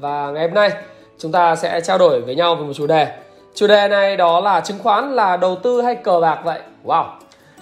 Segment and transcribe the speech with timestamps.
[0.00, 0.70] Và ngày hôm nay
[1.18, 3.06] chúng ta sẽ trao đổi với nhau về một chủ đề.
[3.54, 6.60] Chủ đề này đó là chứng khoán là đầu tư hay cờ bạc vậy?
[6.84, 7.04] Wow.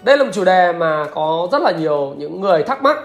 [0.02, 2.96] Đây là một chủ đề mà có rất là nhiều những người thắc mắc.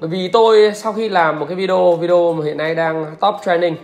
[0.00, 3.34] Bởi vì tôi sau khi làm một cái video video mà hiện nay đang top
[3.44, 3.76] trending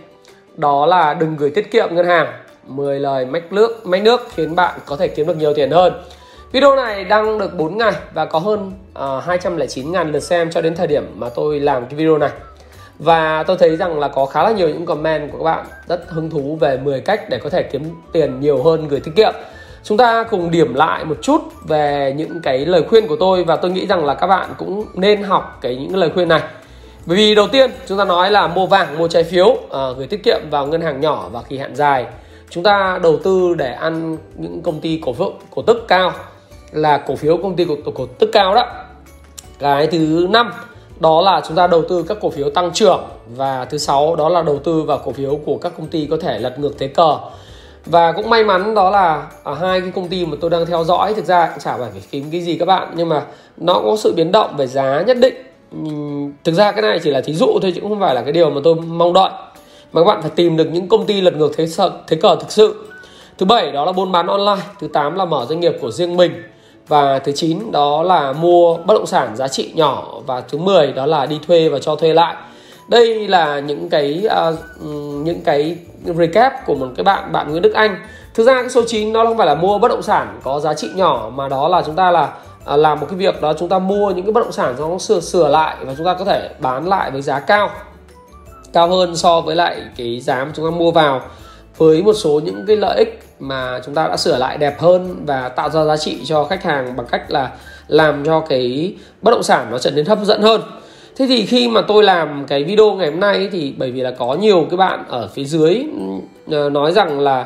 [0.55, 2.27] đó là đừng gửi tiết kiệm ngân hàng
[2.67, 5.93] 10 lời mách nước mách nước khiến bạn có thể kiếm được nhiều tiền hơn.
[6.51, 10.61] Video này đăng được 4 ngày và có hơn à, uh, 209.000 lượt xem cho
[10.61, 12.29] đến thời điểm mà tôi làm cái video này
[12.99, 16.05] và tôi thấy rằng là có khá là nhiều những comment của các bạn rất
[16.09, 19.33] hứng thú về 10 cách để có thể kiếm tiền nhiều hơn gửi tiết kiệm.
[19.83, 23.55] Chúng ta cùng điểm lại một chút về những cái lời khuyên của tôi và
[23.55, 26.41] tôi nghĩ rằng là các bạn cũng nên học cái những lời khuyên này.
[27.05, 30.07] Bởi vì đầu tiên chúng ta nói là mua vàng mua trái phiếu à, gửi
[30.07, 32.05] tiết kiệm vào ngân hàng nhỏ và kỳ hạn dài.
[32.49, 36.11] Chúng ta đầu tư để ăn những công ty cổ phiếu cổ tức cao
[36.71, 38.65] là cổ phiếu công ty cổ, cổ tức cao đó.
[39.59, 40.51] Cái thứ năm
[40.99, 43.01] đó là chúng ta đầu tư các cổ phiếu tăng trưởng
[43.35, 46.17] và thứ sáu, đó là đầu tư vào cổ phiếu của các công ty có
[46.17, 47.17] thể lật ngược thế cờ.
[47.85, 50.83] Và cũng may mắn đó là ở hai cái công ty mà tôi đang theo
[50.83, 53.25] dõi, thực ra cũng chả phải kiếm cái gì các bạn, nhưng mà
[53.57, 55.33] nó có sự biến động về giá nhất định.
[56.43, 58.49] Thực ra cái này chỉ là thí dụ thôi chứ không phải là cái điều
[58.49, 59.29] mà tôi mong đợi.
[59.93, 61.67] Mà các bạn phải tìm được những công ty lật ngược thế
[62.07, 62.87] thế cờ thực sự.
[63.37, 64.61] Thứ bảy, đó là buôn bán online.
[64.79, 66.43] Thứ tám là mở doanh nghiệp của riêng mình
[66.87, 70.07] và thứ 9 đó là mua bất động sản giá trị nhỏ.
[70.25, 72.35] Và thứ 10 đó là đi thuê và cho thuê lại.
[72.87, 74.59] Đây là những cái uh,
[75.25, 77.97] những cái recap của một cái bạn bạn Nguyễn Đức Anh.
[78.33, 80.73] Thực ra cái số 9 nó không phải là mua bất động sản có giá
[80.73, 82.33] trị nhỏ mà đó là chúng ta là
[82.73, 84.97] uh, làm một cái việc đó chúng ta mua những cái bất động sản nó
[84.97, 87.69] sửa sửa lại và chúng ta có thể bán lại với giá cao.
[88.73, 91.21] Cao hơn so với lại cái giá mà chúng ta mua vào.
[91.77, 95.25] Với một số những cái lợi ích mà chúng ta đã sửa lại đẹp hơn
[95.25, 97.51] và tạo ra giá trị cho khách hàng bằng cách là
[97.87, 100.61] làm cho cái bất động sản nó trở nên hấp dẫn hơn.
[101.15, 104.11] Thế thì khi mà tôi làm cái video ngày hôm nay thì bởi vì là
[104.11, 107.45] có nhiều cái bạn ở phía dưới ừ, ờ, nói rằng là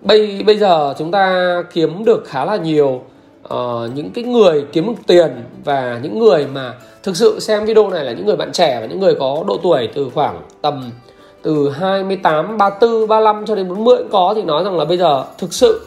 [0.00, 3.02] bây bây giờ chúng ta kiếm được khá là nhiều
[3.54, 3.54] uh,
[3.94, 5.30] những cái người kiếm được tiền
[5.64, 8.86] và những người mà thực sự xem video này là những người bạn trẻ và
[8.86, 10.90] những người có độ tuổi từ khoảng tầm
[11.46, 15.24] từ 28, 34, 35 cho đến 40 cũng có thì nói rằng là bây giờ
[15.38, 15.80] thực sự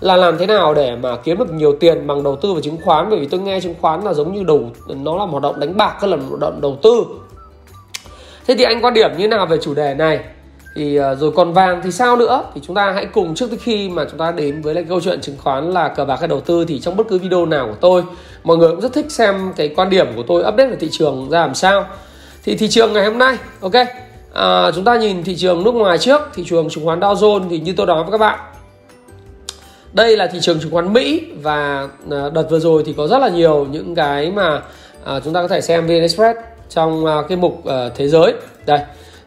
[0.00, 2.78] là làm thế nào để mà kiếm được nhiều tiền bằng đầu tư vào chứng
[2.84, 3.10] khoán?
[3.10, 5.60] Bởi vì tôi nghe chứng khoán là giống như đầu nó là một hoạt động
[5.60, 7.04] đánh bạc hơn là một hoạt động đầu tư.
[8.46, 10.20] Thế thì anh quan điểm như nào về chủ đề này?
[10.76, 12.44] Thì ờ, rồi còn vàng thì sao nữa?
[12.54, 15.20] Thì chúng ta hãy cùng trước khi mà chúng ta đến với lại câu chuyện
[15.20, 17.76] chứng khoán là cờ bạc hay đầu tư thì trong bất cứ video nào của
[17.80, 18.02] tôi
[18.44, 21.30] mọi người cũng rất thích xem cái quan điểm của tôi update về thị trường
[21.30, 21.84] ra làm sao.
[22.44, 23.72] Thì thị trường ngày hôm nay ok?
[24.34, 27.48] À, chúng ta nhìn thị trường nước ngoài trước thị trường chứng khoán Dow Jones
[27.50, 28.38] thì như tôi nói với các bạn.
[29.92, 33.18] Đây là thị trường chứng khoán Mỹ và à, đợt vừa rồi thì có rất
[33.18, 34.62] là nhiều những cái mà
[35.04, 38.32] à, chúng ta có thể xem VN Express trong à, cái mục à, thế giới.
[38.66, 38.78] Đây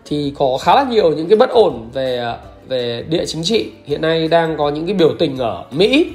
[0.06, 2.38] thì có khá là nhiều những cái bất ổn về à,
[2.68, 3.72] về địa chính trị.
[3.86, 6.12] Hiện nay đang có những cái biểu tình ở Mỹ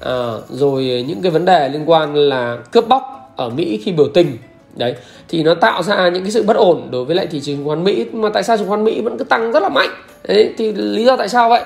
[0.00, 4.08] à, rồi những cái vấn đề liên quan là cướp bóc ở Mỹ khi biểu
[4.14, 4.36] tình
[4.76, 4.94] đấy
[5.28, 7.66] thì nó tạo ra những cái sự bất ổn đối với lại thị trường chứng
[7.66, 9.90] khoán Mỹ mà tại sao chứng khoán Mỹ vẫn cứ tăng rất là mạnh?
[10.28, 11.62] Đấy thì lý do tại sao vậy?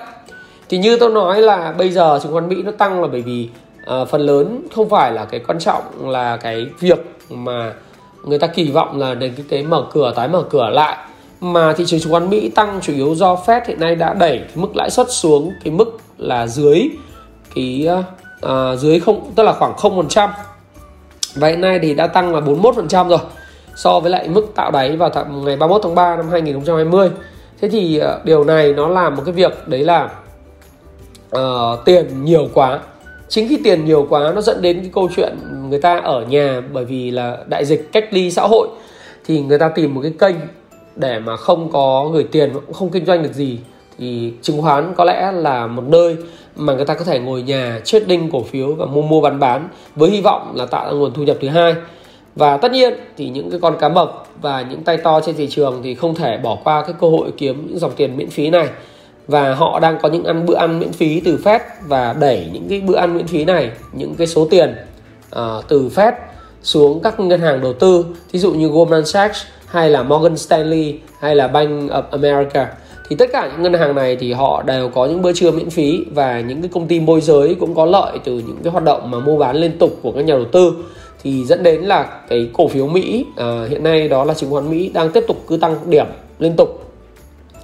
[0.68, 3.48] Thì như tôi nói là bây giờ chứng khoán Mỹ nó tăng là bởi vì
[4.02, 6.98] uh, phần lớn không phải là cái quan trọng là cái việc
[7.30, 7.72] mà
[8.24, 10.96] người ta kỳ vọng là nền kinh tế mở cửa tái mở cửa lại
[11.40, 14.38] mà thị trường chứng khoán Mỹ tăng chủ yếu do Fed hiện nay đã đẩy
[14.38, 16.88] cái mức lãi suất xuống cái mức là dưới
[17.54, 17.88] cái
[18.46, 20.28] uh, dưới không tức là khoảng 0%
[21.34, 23.18] và hiện nay thì đã tăng là 41% rồi
[23.74, 25.10] so với lại mức tạo đáy vào
[25.44, 27.10] ngày 31 tháng 3 năm 2020
[27.60, 30.08] thế thì uh, điều này nó làm một cái việc đấy là
[31.36, 32.80] uh, tiền nhiều quá.
[33.28, 35.36] Chính khi tiền nhiều quá nó dẫn đến cái câu chuyện
[35.68, 38.68] người ta ở nhà bởi vì là đại dịch cách ly xã hội
[39.24, 40.36] thì người ta tìm một cái kênh
[40.96, 43.58] để mà không có gửi tiền cũng không kinh doanh được gì
[44.00, 46.16] thì chứng khoán có lẽ là một nơi
[46.56, 49.68] mà người ta có thể ngồi nhà trading cổ phiếu và mua mua bán bán
[49.96, 51.74] với hy vọng là tạo ra nguồn thu nhập thứ hai.
[52.34, 55.48] Và tất nhiên thì những cái con cá mập và những tay to trên thị
[55.50, 58.50] trường thì không thể bỏ qua cái cơ hội kiếm những dòng tiền miễn phí
[58.50, 58.68] này.
[59.26, 62.66] Và họ đang có những ăn bữa ăn miễn phí từ Fed và đẩy những
[62.68, 64.74] cái bữa ăn miễn phí này những cái số tiền
[65.36, 66.12] uh, từ Fed
[66.62, 70.98] xuống các ngân hàng đầu tư thí dụ như Goldman Sachs hay là Morgan Stanley
[71.20, 72.68] hay là Bank of America
[73.10, 75.70] thì tất cả những ngân hàng này thì họ đều có những bữa trưa miễn
[75.70, 78.84] phí và những cái công ty môi giới cũng có lợi từ những cái hoạt
[78.84, 80.72] động mà mua bán liên tục của các nhà đầu tư.
[81.22, 84.70] Thì dẫn đến là cái cổ phiếu Mỹ à, hiện nay đó là chứng khoán
[84.70, 86.06] Mỹ đang tiếp tục cứ tăng điểm
[86.38, 86.92] liên tục.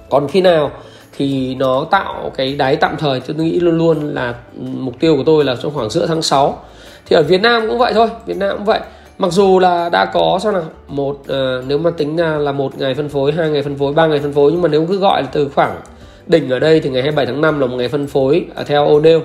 [0.09, 0.71] Còn khi nào
[1.17, 5.15] thì nó tạo cái đáy tạm thời tôi nghĩ luôn luôn là ừ, mục tiêu
[5.17, 6.59] của tôi là trong khoảng giữa tháng 6
[7.05, 8.79] thì ở Việt Nam cũng vậy thôi Việt Nam cũng vậy
[9.17, 12.77] mặc dù là đã có sao nào một uh, nếu mà tính là là một
[12.77, 14.97] ngày phân phối hai ngày phân phối ba ngày phân phối nhưng mà nếu cứ
[14.97, 15.81] gọi là từ khoảng
[16.27, 18.45] đỉnh ở đây thì ngày 27 tháng 5 à, ờ, là một ngày phân phối
[18.65, 19.21] theo O'Neill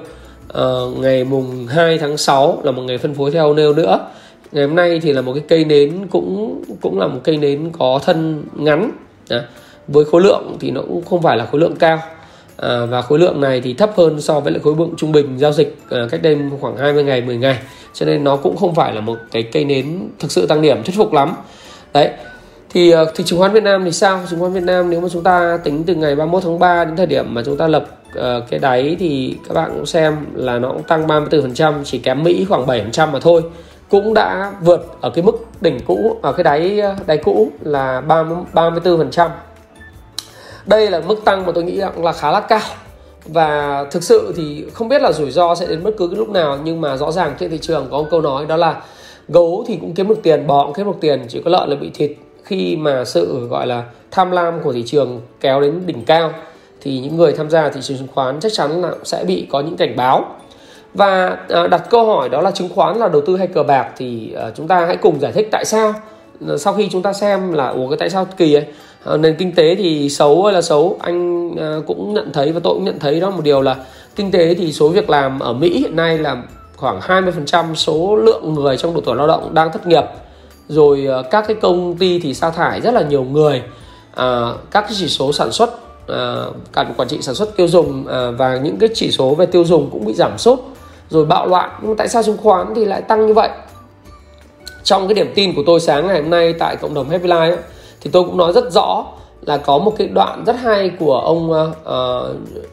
[0.59, 4.09] uh, ngày mùng 2 tháng 6 là một ngày phân phối theo O'Neill nữa.
[4.53, 7.71] Ngày hôm nay thì là một cái cây nến cũng cũng là một cây nến
[7.79, 8.91] có thân ngắn
[9.29, 9.45] à
[9.89, 11.99] với khối lượng thì nó cũng không phải là khối lượng cao
[12.63, 15.39] à, và khối lượng này thì thấp hơn so với lại khối lượng trung bình
[15.39, 17.59] giao dịch à, cách đây khoảng 20 ngày 10 ngày.
[17.95, 20.83] Cho nên nó cũng không phải là một cái cây nến thực sự tăng điểm
[20.85, 21.35] thuyết phục lắm.
[21.93, 22.11] Đấy.
[22.71, 24.21] Thì ờ, thị trường khoán Việt Nam thì sao?
[24.31, 26.97] Chứng khoán Việt Nam nếu mà chúng ta tính từ ngày 31 tháng 3 đến
[26.97, 27.87] thời điểm mà chúng ta lập
[28.19, 32.23] uh, cái đáy thì các bạn cũng xem là nó cũng tăng 34% chỉ kém
[32.23, 33.43] Mỹ khoảng 7% mà thôi.
[33.89, 38.37] Cũng đã vượt ở cái mức đỉnh cũ ở cái đáy đáy cũ là 30
[38.55, 39.29] 34%
[40.67, 42.61] đây là mức tăng mà tôi nghĩ là khá là cao.
[43.27, 46.29] Và thực sự thì không biết là rủi ro sẽ đến bất cứ cái lúc
[46.29, 48.83] nào, nhưng mà rõ ràng trên thị trường có một câu nói đó là
[49.29, 51.77] gấu thì cũng kiếm được tiền, bò cũng kiếm được tiền, chỉ có lợn là
[51.77, 52.13] bị thịt.
[52.45, 56.33] Khi mà sự gọi là tham lam của thị trường kéo đến đỉnh cao,
[56.81, 59.61] thì những người tham gia thị trường chứng khoán chắc chắn là sẽ bị có
[59.61, 60.25] những cảnh báo.
[60.95, 63.89] Và à, đặt câu hỏi đó là chứng khoán là đầu tư hay cờ bạc
[63.97, 65.95] thì à, chúng ta hãy cùng giải thích tại sao,
[66.59, 68.67] sau khi chúng ta xem là ủa cái tại sao kỳ ấy
[69.05, 72.61] Ờ, nền kinh tế thì xấu hay là xấu anh ờ, cũng nhận thấy và
[72.65, 73.77] tôi cũng nhận thấy đó một điều là
[74.17, 76.43] kinh tế thì số việc làm ở Mỹ hiện nay là
[76.77, 80.05] khoảng 20% số lượng người trong độ tuổi lao động đang thất nghiệp.
[80.69, 83.63] Rồi ờ, các cái công ty thì sa thải rất là nhiều người.
[84.15, 85.71] À, các cái chỉ số sản xuất
[86.09, 89.47] à, cả quản trị sản xuất tiêu dùng à, và những cái chỉ số về
[89.47, 90.61] tiêu dùng cũng bị giảm sút.
[91.11, 93.49] Rồi bạo loạn nhưng tại sao chứng khoán thì lại tăng như vậy?
[94.85, 97.57] Trong cái điểm tin của tôi sáng ngày hôm nay tại cộng đồng Happy Life
[98.03, 99.05] thì tôi cũng nói rất rõ
[99.41, 101.57] là có một cái đoạn rất hay của ông uh,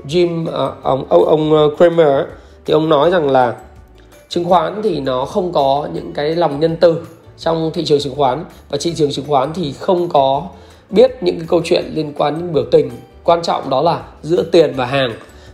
[0.07, 2.25] Jim uh, ông ông, ông Kramer
[2.65, 3.55] thì ông nói rằng là
[4.29, 7.01] chứng khoán thì nó không có những cái lòng nhân từ
[7.37, 8.45] trong thị trường chứng khoán.
[8.69, 10.43] Và thị trường chứng khoán thì không có
[10.89, 12.91] biết những cái câu chuyện liên quan đến biểu tình.
[13.23, 15.11] Quan trọng đó là giữa tiền và hàng.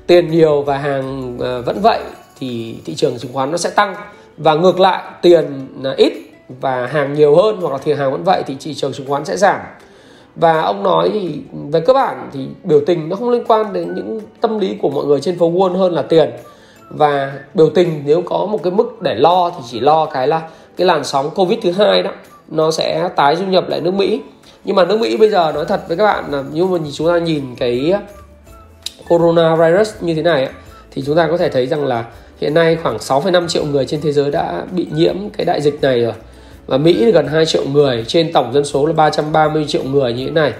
[0.08, 2.00] Tiền nhiều và hàng vẫn vậy
[2.40, 3.96] thì thị trường chứng khoán nó sẽ tăng.
[4.38, 5.68] Và ngược lại tiền
[5.98, 6.14] ít
[6.50, 9.26] và hàng nhiều hơn hoặc là thì hàng vẫn vậy thì thị trường chứng khoán
[9.26, 9.60] sẽ giảm.
[10.36, 13.96] Và ông nói thì về cơ bản thì biểu tình nó không liên quan đến
[13.96, 16.30] những tâm lý của mọi người trên phố Wall hơn là tiền.
[16.90, 20.42] Và biểu tình nếu có một cái mức để lo thì chỉ lo cái là
[20.78, 22.12] cái làn sóng Covid thứ hai đó
[22.48, 24.22] nó sẽ tái du nhập lại nước Mỹ.
[24.64, 27.08] Nhưng mà nước Mỹ bây giờ nói thật với các bạn là nếu mà chúng
[27.08, 27.94] ta nhìn cái
[29.10, 30.50] coronavirus như thế này
[30.92, 32.06] thì chúng ta có thể thấy rằng là
[32.42, 35.82] hiện nay khoảng 6,5 triệu người trên thế giới đã bị nhiễm cái đại dịch
[35.82, 36.14] này rồi
[36.68, 40.26] và Mỹ gần 2 triệu người trên tổng dân số là 330 triệu người như
[40.26, 40.54] thế này.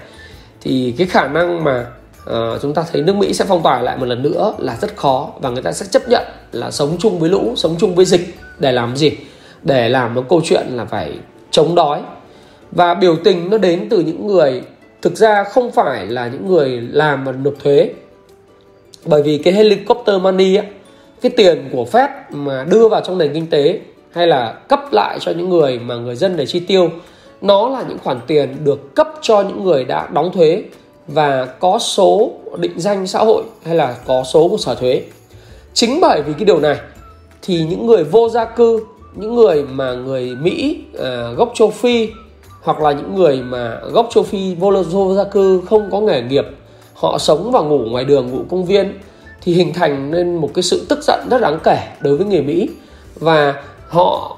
[0.60, 1.86] Thì cái khả năng mà
[2.30, 4.96] uh, chúng ta thấy nước Mỹ sẽ phong tỏa lại một lần nữa là rất
[4.96, 6.22] khó và người ta sẽ chấp nhận
[6.52, 9.10] là sống chung với lũ sống chung với dịch để làm gì?
[9.62, 11.12] Để làm một câu chuyện là phải
[11.50, 12.00] chống đói.
[12.70, 14.62] Và biểu tình nó đến từ những người
[15.02, 17.90] thực ra không phải là những người làm và nộp thuế.
[19.04, 20.66] Bởi vì cái helicopter money ấy,
[21.20, 23.80] cái tiền của Fed mà đưa vào trong nền kinh tế
[24.16, 26.90] hay là cấp lại cho những người mà người dân để chi tiêu
[27.40, 30.62] nó là những khoản tiền được cấp cho những người đã đóng thuế
[31.08, 35.02] và có số định danh xã hội hay là có số của sở thuế.
[35.74, 36.76] Chính bởi vì cái điều này
[37.42, 42.08] thì những người vô gia cư những người mà người mỹ à, gốc châu phi
[42.62, 46.22] hoặc là những người mà gốc châu phi vô, vô gia cư không có nghề
[46.22, 46.46] nghiệp
[46.94, 48.98] họ sống và ngủ ngoài đường ngủ công viên
[49.42, 52.42] thì hình thành nên một cái sự tức giận rất đáng kể đối với người
[52.42, 52.68] Mỹ.
[53.20, 53.54] Và
[53.88, 54.36] họ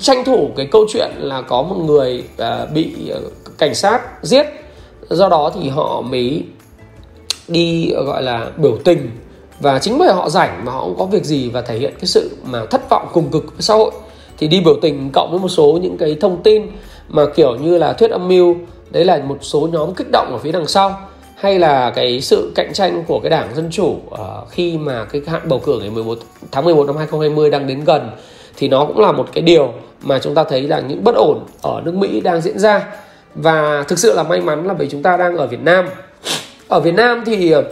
[0.00, 3.20] tranh thủ cái câu chuyện là có một người uh, bị ờ,
[3.58, 4.46] cảnh sát giết.
[5.10, 6.44] Do đó thì họ mới
[7.48, 9.10] đi ờ, gọi là biểu tình.
[9.60, 12.06] Và chính bởi họ rảnh mà họ không có việc gì và thể hiện cái
[12.06, 13.90] sự mà thất vọng cùng cực với xã hội
[14.38, 16.66] thì đi biểu tình cộng với một số những cái thông tin
[17.08, 18.56] mà kiểu như là thuyết âm mưu
[18.90, 21.00] đấy là một số nhóm kích động ở phía đằng sau
[21.36, 24.18] hay là cái sự cạnh tranh của cái đảng Dân Chủ uh,
[24.50, 26.18] khi mà cái hạn bầu cử ngày 11
[26.52, 28.10] tháng 11 năm 2020 đang đến gần
[28.60, 31.44] thì nó cũng là một cái điều mà chúng ta thấy là những bất ổn
[31.62, 32.86] ở nước Mỹ đang diễn ra.
[33.34, 35.88] Và thực sự là may mắn là vì chúng ta đang ở Việt Nam.
[36.68, 37.64] Ở Việt Nam thì ờ,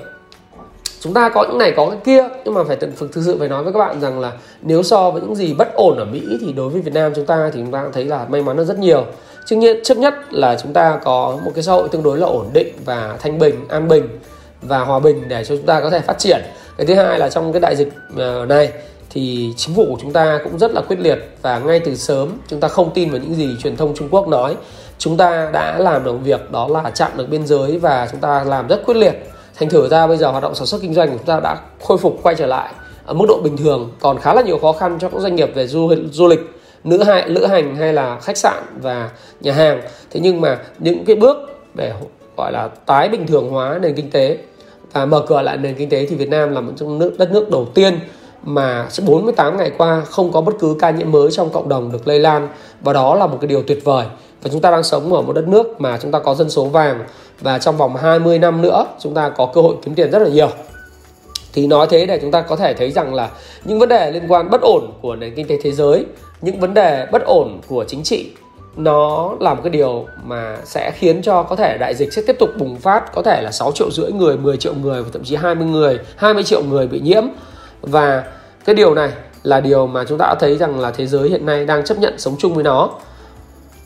[1.00, 3.49] chúng ta có những này có cái kia nhưng mà phải thực, thực sự phải
[3.49, 6.23] nói với các bạn rằng là nếu so với những gì bất ổn ở Mỹ
[6.40, 8.66] thì đối với Việt Nam chúng ta thì chúng ta thấy là may mắn hơn
[8.66, 9.04] rất nhiều.
[9.47, 12.26] Trước nhiên chấp nhất là chúng ta có một cái xã hội tương đối là
[12.26, 14.18] ổn định và thanh bình an bình
[14.62, 16.40] và hòa bình để cho chúng ta có thể phát triển.
[16.76, 18.73] Cái thứ hai là trong cái đại dịch ờ, này
[19.10, 22.28] thì chính phủ của chúng ta cũng rất là quyết liệt và ngay từ sớm
[22.48, 24.56] chúng ta không tin vào những gì truyền thông Trung Quốc nói.
[24.98, 28.44] Chúng ta đã làm được việc đó là chặn được biên giới và chúng ta
[28.44, 29.14] làm rất quyết liệt.
[29.58, 31.56] Thành thử ra bây giờ hoạt động sản xuất kinh doanh của chúng ta đã
[31.82, 32.72] khôi phục quay trở lại
[33.06, 35.50] ở mức độ bình thường còn khá là nhiều khó khăn cho các doanh nghiệp
[35.54, 36.40] về du, du lịch
[36.84, 39.10] nữ hại lữ hành hay là khách sạn và
[39.40, 39.80] nhà hàng.
[40.10, 41.36] Thế nhưng mà những cái bước
[41.74, 41.92] để
[42.36, 44.38] gọi là tái bình thường hóa nền kinh tế
[44.92, 47.32] và mở cửa lại nền kinh tế thì Việt Nam là một trong nước đất
[47.32, 47.98] nước đầu tiên
[48.42, 52.09] mà 48 ngày qua không có bất cứ ca nhiễm mới trong cộng đồng được
[52.09, 52.49] lây lan.
[52.80, 54.07] Và đó là một cái điều tuyệt vời.
[54.42, 56.64] Và chúng ta đang sống ở một đất nước mà chúng ta có dân số
[56.64, 57.04] vàng.
[57.40, 60.28] Và trong vòng 20 năm nữa, chúng ta có cơ hội kiếm tiền rất là
[60.28, 60.50] nhiều.
[61.52, 63.30] Thì nói thế để chúng ta có thể thấy rằng là
[63.64, 66.04] những vấn đề liên quan bất ổn của nền kinh tế thế giới,
[66.42, 68.30] những vấn đề bất ổn của chính trị,
[68.76, 72.37] nó là một cái điều mà sẽ khiến cho có thể đại dịch sẽ tiếp
[72.38, 73.12] tục bùng phát.
[73.14, 75.99] Có thể là 6 triệu rưỡi người 10 triệu người và thậm chí 20 người
[76.16, 77.25] 20 triệu người bị nhiễm
[77.80, 78.25] và
[78.64, 79.11] cái điều này
[79.42, 81.99] là điều mà chúng ta đã thấy rằng là thế giới hiện nay đang chấp
[81.99, 82.90] nhận sống chung với nó.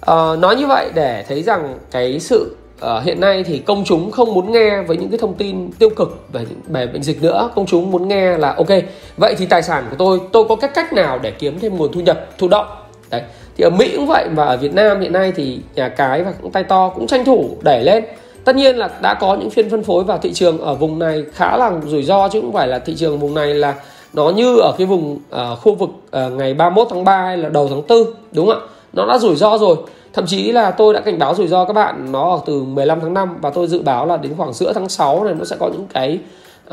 [0.00, 4.10] À, nói như vậy để thấy rằng cái sự uh, hiện nay thì công chúng
[4.10, 7.50] không muốn nghe với những cái thông tin tiêu cực về về bệnh dịch nữa.
[7.54, 8.68] Công chúng muốn nghe là ok
[9.16, 11.92] vậy thì tài sản của tôi tôi có cách cách nào để kiếm thêm nguồn
[11.92, 12.66] thu nhập thụ động?
[13.10, 13.22] Đấy.
[13.56, 16.32] Thì ở Mỹ cũng vậy và ở Việt Nam hiện nay thì nhà cái và
[16.42, 18.04] cũng tay to cũng tranh thủ đẩy lên
[18.44, 21.24] tất nhiên là đã có những phiên phân phối vào thị trường ở vùng này
[21.32, 23.74] khá là rủi ro chứ không phải là thị trường vùng này là
[24.12, 25.90] nó như ở cái vùng uh, khu vực
[26.26, 28.66] uh, ngày 31 tháng 3 hay là đầu tháng 4 đúng không ạ?
[28.92, 29.76] Nó đã rủi ro rồi.
[30.12, 33.14] Thậm chí là tôi đã cảnh báo rủi ro các bạn nó từ 15 tháng
[33.14, 35.68] 5 và tôi dự báo là đến khoảng giữa tháng 6 này nó sẽ có
[35.68, 36.18] những cái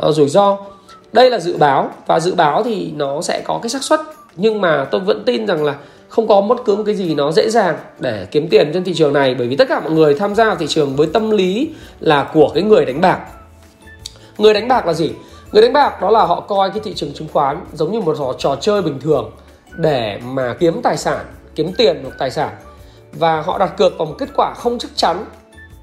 [0.08, 0.58] uh, rủi ro.
[1.14, 4.00] Đây là dự báo và dự báo thì nó sẽ có cái xác suất.
[4.36, 5.76] Nhưng mà tôi vẫn tin rằng là
[6.10, 8.94] không có bất cứ một cái gì nó dễ dàng để kiếm tiền trên thị
[8.96, 11.32] trường này bởi vì tất cả mọi người tham gia vào thị trường với tâm
[11.32, 13.20] lý là của cái người đánh bạc.
[14.38, 15.12] Người đánh bạc là gì?
[15.52, 18.16] Người đánh bạc đó là họ coi cái thị trường chứng khoán giống như một
[18.20, 19.32] trò, trò chơi bình thường
[19.76, 21.26] để mà kiếm tài sản
[21.56, 22.50] kiếm tiền hoặc tài sản.
[23.14, 25.26] Và họ đặt cược vào một kết quả không chắc chắn.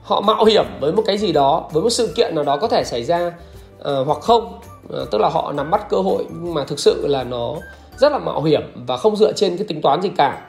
[0.03, 2.69] Họ mạo hiểm với một cái gì đó với một sự kiện nào đó có
[2.69, 3.33] thể xảy ra
[3.79, 4.59] uh, hoặc không.
[5.03, 7.55] Uh, tức là họ nắm bắt cơ hội nhưng mà thực sự là nó
[7.99, 10.47] rất là mạo hiểm và không dựa trên cái tính toán gì cả.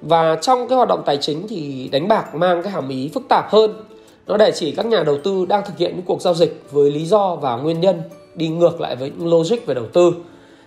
[0.00, 3.22] Và trong cái hoạt động tài chính thì đánh bạc mang cái hàm ý phức
[3.28, 3.74] tạp hơn.
[4.26, 6.90] Nó để chỉ các nhà đầu tư đang thực hiện những cuộc giao dịch với
[6.90, 8.02] lý do và nguyên nhân
[8.34, 10.12] đi ngược lại với những logic về đầu tư.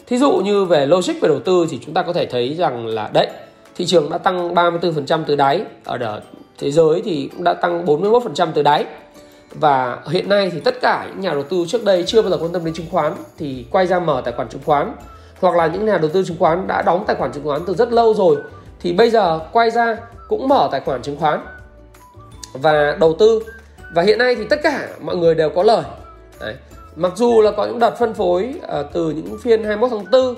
[0.08, 2.88] Thí dụ như về logic về đầu tư thì chúng ta có thể thấy rằng
[2.88, 3.28] là đấy,
[3.76, 5.64] thị trường đã tăng 34% từ đáy.
[5.84, 6.22] Ở
[6.58, 8.86] thế giới thì cũng đã tăng 41% từ đáy.
[9.54, 12.38] Và hiện nay thì tất cả những nhà đầu tư trước đây chưa bao giờ
[12.38, 14.94] quan tâm đến chứng khoán thì quay ra mở tài khoản chứng khoán
[15.40, 17.74] hoặc là những nhà đầu tư chứng khoán đã đóng tài khoản chứng khoán từ
[17.74, 18.38] rất lâu rồi
[18.80, 21.46] thì bây giờ quay ra cũng mở tài khoản chứng khoán
[22.54, 23.44] và đầu tư
[23.94, 25.84] và hiện nay thì tất cả mọi người đều có lời
[26.42, 26.56] Đấy.
[26.96, 30.36] mặc dù là có những đợt phân phối uh, từ những phiên 21 tháng 4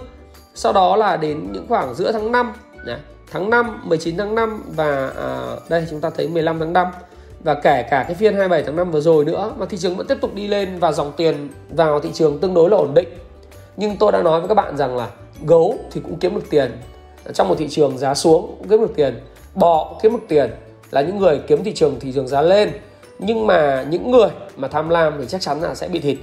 [0.54, 2.54] sau đó là đến những khoảng giữa tháng 5
[2.86, 3.00] Đấy.
[3.32, 6.88] tháng 5 19 tháng 5 và uh, đây chúng ta thấy 15 tháng 5
[7.44, 10.08] và kể cả cái phiên 27 tháng 5 vừa rồi nữa mà thị trường vẫn
[10.08, 13.08] tiếp tục đi lên và dòng tiền vào thị trường tương đối là ổn định
[13.82, 15.10] nhưng tôi đã nói với các bạn rằng là
[15.46, 16.72] gấu thì cũng kiếm được tiền.
[17.34, 19.20] Trong một thị trường giá xuống cũng kiếm được tiền.
[19.56, 20.52] Bò cũng kiếm được tiền.
[20.92, 22.72] Là những người kiếm thị trường thị trường giá lên.
[23.20, 26.18] Nhưng mà những người mà tham lam thì chắc chắn là sẽ bị thịt.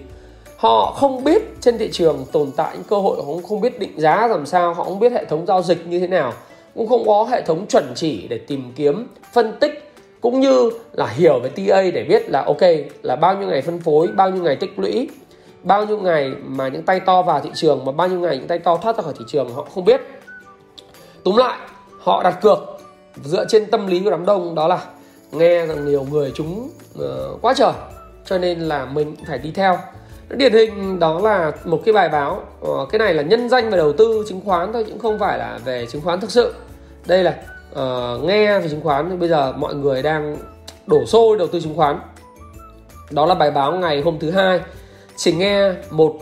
[0.57, 3.79] Họ không biết trên thị trường tồn tại những cơ hội, họ cũng không biết
[3.79, 6.33] định giá làm sao, họ không biết hệ thống giao dịch như thế nào,
[6.75, 11.07] cũng không có hệ thống chuẩn chỉ để tìm kiếm, phân tích, cũng như là
[11.07, 12.63] hiểu về TA để biết là, ok,
[13.03, 15.09] là bao nhiêu ngày phân phối, bao nhiêu ngày tích lũy
[15.63, 18.49] bao nhiêu ngày mà những tay to vào thị trường mà bao nhiêu ngày những
[18.49, 20.01] tay to thoát ra khỏi thị trường họ không biết.
[21.25, 21.59] Túm lại
[22.01, 22.59] họ đặt cược
[23.25, 24.81] dựa trên tâm lý của đám đông đó là
[25.33, 27.73] nghe rằng nhiều người chúng uh, quá trời
[28.25, 29.79] cho nên là mình phải đi theo.
[30.29, 33.77] Điển hình đó là một cái bài báo uh, cái này là nhân danh về
[33.77, 36.55] đầu tư chứng khoán thôi cũng không phải là về chứng khoán thực sự.
[37.07, 37.35] Đây là
[37.73, 40.37] uh, nghe về chứng khoán thì bây giờ mọi người đang
[40.87, 42.01] đổ xô đầu tư chứng khoán.
[43.11, 44.61] Đó là bài báo ngày hôm thứ hai
[45.19, 46.19] chỉ nghe một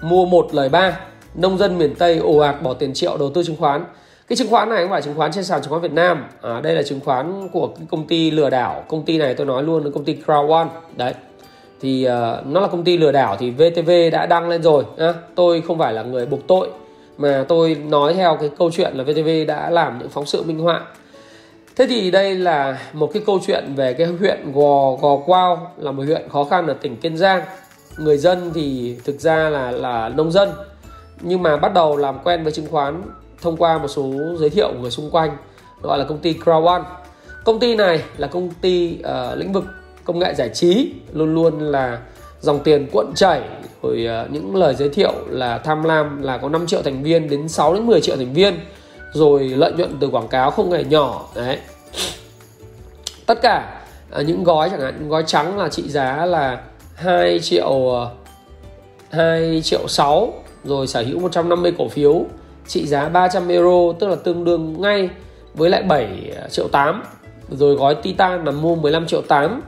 [0.00, 1.00] mua một lời ba.
[1.34, 3.84] Nông dân miền Tây ồ ạt bỏ tiền triệu đầu tư chứng khoán.
[4.28, 6.24] Cái chứng khoán này không phải chứng khoán trên sàn chứng khoán Việt Nam.
[6.42, 8.84] À, đây là chứng khoán của cái công ty lừa đảo.
[8.88, 10.68] Công ty này tôi nói luôn là công ty Crown One.
[10.96, 11.14] Đấy.
[11.80, 15.14] Thì uh, nó là công ty lừa đảo thì VTV đã đăng lên rồi à,
[15.34, 16.68] tôi không phải là người buộc tội
[17.18, 20.58] mà tôi nói theo cái câu chuyện là VTV đã làm những phóng sự minh
[20.58, 20.80] họa.
[21.76, 25.92] Thế thì đây là một cái câu chuyện về cái huyện Gò Gò Quao là
[25.92, 27.42] một huyện khó khăn ở tỉnh Kiên Giang
[27.98, 30.50] người dân thì thực ra là là nông dân.
[31.20, 33.02] Nhưng mà bắt đầu làm quen với chứng khoán
[33.42, 35.36] thông qua một số giới thiệu của người xung quanh
[35.82, 36.82] gọi là công ty Crown One.
[37.44, 39.64] Công ty này là công ty uh, lĩnh vực
[40.04, 41.98] công nghệ giải trí luôn luôn là
[42.40, 43.42] dòng tiền cuộn chảy
[43.82, 47.30] rồi uh, những lời giới thiệu là tham lam là có 5 triệu thành viên
[47.30, 48.54] đến 6 đến 10 triệu thành viên
[49.12, 51.58] rồi lợi nhuận từ quảng cáo không hề nhỏ đấy.
[53.26, 53.82] Tất cả
[54.20, 56.60] uh, những gói chẳng hạn những gói trắng là trị giá là
[56.98, 58.06] 2 triệu
[59.10, 60.32] 2 triệu 6
[60.64, 62.24] rồi sở hữu 150 cổ phiếu
[62.66, 65.08] trị giá 300 euro tức là tương đương ngay
[65.54, 66.08] với lại 7
[66.50, 67.02] triệu 8
[67.50, 69.62] rồi gói Titan là mua 15 triệu 8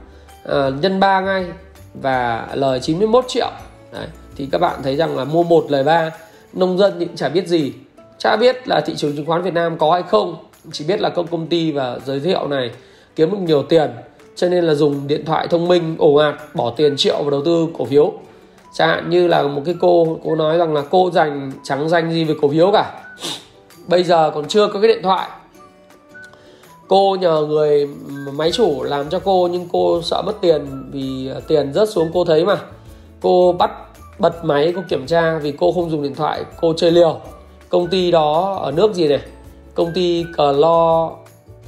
[0.44, 1.46] à, nhân 3 ngay
[1.94, 3.50] và lời 91 triệu.
[3.92, 4.06] Đấy.
[4.36, 6.10] thì các bạn thấy rằng là mua một lời 3
[6.52, 7.72] nông dân thì cũng chả biết gì.
[8.18, 10.36] Chả biết là thị trường chứng khoán Việt Nam có hay không
[10.72, 12.70] chỉ biết là công công ty và giới thiệu này
[13.16, 13.90] kiếm được nhiều tiền
[14.40, 17.42] cho nên là dùng điện thoại thông minh ổ ạt, bỏ tiền triệu vào đầu
[17.44, 18.12] tư cổ phiếu.
[18.74, 22.12] Chẳng hạn như là một cái cô cô nói rằng là cô dành trắng danh
[22.12, 23.02] gì về cổ phiếu cả.
[23.86, 25.28] Bây giờ còn chưa có cái điện thoại.
[26.88, 27.88] Cô nhờ người
[28.32, 32.10] máy chủ làm cho cô nhưng cô sợ mất tiền vì à, tiền rớt xuống
[32.14, 32.56] cô thấy mà.
[33.20, 33.70] Cô bắt,
[34.18, 37.16] bật máy, cô kiểm tra vì cô không dùng điện thoại, cô chơi liều.
[37.68, 39.20] Công ty đó ở nước gì này?
[39.74, 41.10] Công ty cờ lo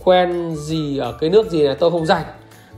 [0.04, 1.74] quen gì ở cái nước gì này?
[1.74, 2.24] Tôi không rảnh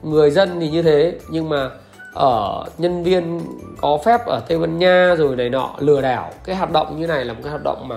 [0.05, 1.71] người dân thì như thế nhưng mà
[2.15, 3.41] ở nhân viên
[3.81, 7.07] có phép ở Tây Ban Nha rồi này nọ lừa đảo cái hoạt động như
[7.07, 7.97] này là một cái hoạt động mà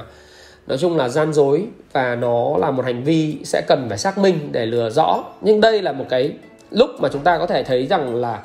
[0.68, 4.18] nói chung là gian dối và nó là một hành vi sẽ cần phải xác
[4.18, 5.24] minh để lừa rõ.
[5.42, 6.34] Nhưng đây là một cái
[6.72, 8.42] lúc mà chúng ta có thể thấy rằng là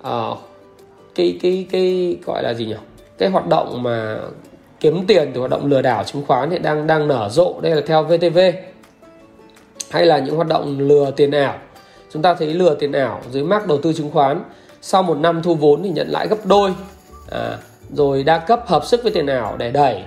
[0.00, 0.38] uh,
[1.14, 2.76] cái cái cái gọi là gì nhỉ?
[3.18, 4.18] Cái hoạt động mà
[4.80, 7.54] kiếm tiền từ hoạt động lừa đảo chứng khoán thì đang đang nở rộ.
[7.60, 8.38] Đây là theo VTV
[9.90, 11.58] hay là những hoạt động lừa tiền ảo
[12.16, 14.42] chúng ta thấy lừa tiền ảo dưới mác đầu tư chứng khoán.
[14.82, 16.74] Sau một năm thu vốn thì nhận lãi gấp đôi.
[17.30, 17.58] À,
[17.92, 20.02] rồi đa cấp hợp sức với tiền ảo để đẩy.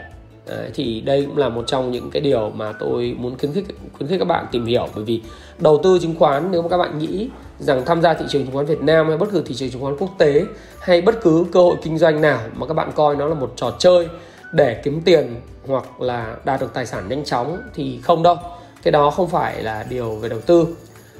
[0.47, 3.65] À, thì đây cũng là một trong những cái điều mà tôi muốn khuyến khích
[3.97, 4.87] khuyến khích các bạn tìm hiểu.
[4.95, 5.21] Bởi vì
[5.57, 8.53] đầu tư chứng khoán nếu mà các bạn nghĩ rằng tham gia thị trường chứng
[8.53, 10.45] khoán Việt Nam hay bất cứ thị trường chứng khoán quốc tế
[10.79, 13.53] hay bất cứ cơ hội kinh doanh nào mà các bạn coi nó là một
[13.55, 14.07] trò chơi
[14.51, 15.35] để kiếm tiền
[15.67, 18.35] hoặc là đạt được tài sản nhanh chóng thì không đâu.
[18.83, 20.67] Cái đó không phải là điều về đầu tư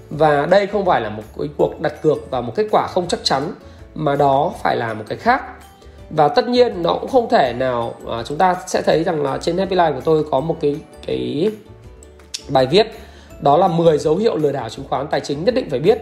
[0.10, 3.08] và đây không phải là một cái cuộc đặt cược và một kết quả không
[3.08, 3.54] chắc chắn
[3.96, 5.44] mà đó phải là một cái khác.
[6.10, 9.38] Và tất nhiên nó cũng không thể nào à, chúng ta sẽ thấy rằng là
[9.38, 10.76] trên Happy Life của tôi có một cái
[11.08, 11.52] cái
[12.50, 12.88] bài viết
[13.42, 16.02] đó là 10 dấu hiệu lừa đảo chứng khoán tài chính nhất định phải biết.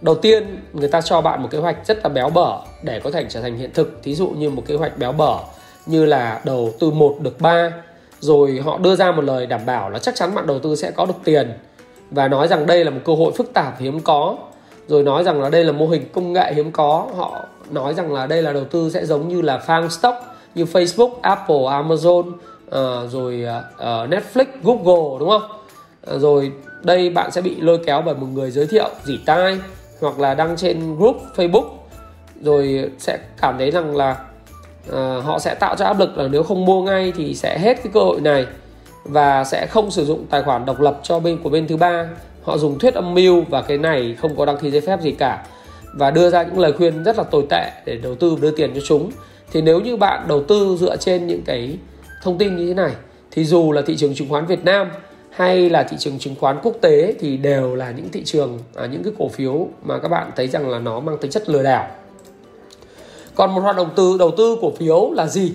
[0.00, 3.10] Đầu tiên người ta cho bạn một kế hoạch rất là béo bở để có
[3.10, 4.00] thể trở thành hiện thực.
[4.02, 5.38] Thí dụ như một kế hoạch béo bở
[5.86, 7.72] như là đầu tư một được 3
[8.20, 10.90] rồi họ đưa ra một lời đảm bảo là chắc chắn bạn đầu tư sẽ
[10.90, 11.52] có được tiền
[12.10, 14.36] và nói rằng đây là một cơ hội phức tạp hiếm có.
[14.86, 17.06] Rồi nói rằng là đây là mô hình công nghệ hiếm có.
[17.16, 17.40] Họ
[17.70, 20.16] nói rằng là đây là đầu tư sẽ giống như là FANG stock
[20.54, 23.44] như Facebook, Apple, Amazon uh, rồi
[23.76, 25.42] uh, Netflix, Google đúng không?
[26.14, 29.58] Uh, rồi đây bạn sẽ bị lôi kéo bởi một người giới thiệu dỉ tai
[30.00, 31.64] hoặc là đăng trên group Facebook.
[32.42, 34.16] Rồi sẽ cảm thấy rằng là
[34.90, 37.82] uh, họ sẽ tạo ra áp lực là nếu không mua ngay thì sẽ hết
[37.82, 38.46] cái cơ hội này
[39.08, 42.08] và sẽ không sử dụng tài khoản độc lập cho bên của bên thứ ba.
[42.42, 45.12] Họ dùng thuyết âm mưu và cái này không có đăng ký giấy phép gì
[45.12, 45.46] cả.
[45.94, 48.70] Và đưa ra những lời khuyên rất là tồi tệ để đầu tư đưa tiền
[48.74, 49.10] cho chúng.
[49.52, 51.78] Thì nếu như bạn đầu tư dựa trên những cái
[52.22, 52.92] thông tin như thế này
[53.30, 54.90] thì dù là thị trường chứng khoán Việt Nam
[55.30, 58.86] hay là thị trường chứng khoán quốc tế thì đều là những thị trường à,
[58.86, 61.62] những cái cổ phiếu mà các bạn thấy rằng là nó mang tính chất lừa
[61.62, 61.88] đảo.
[63.34, 65.52] Còn một hoạt động từ đầu tư cổ phiếu là gì?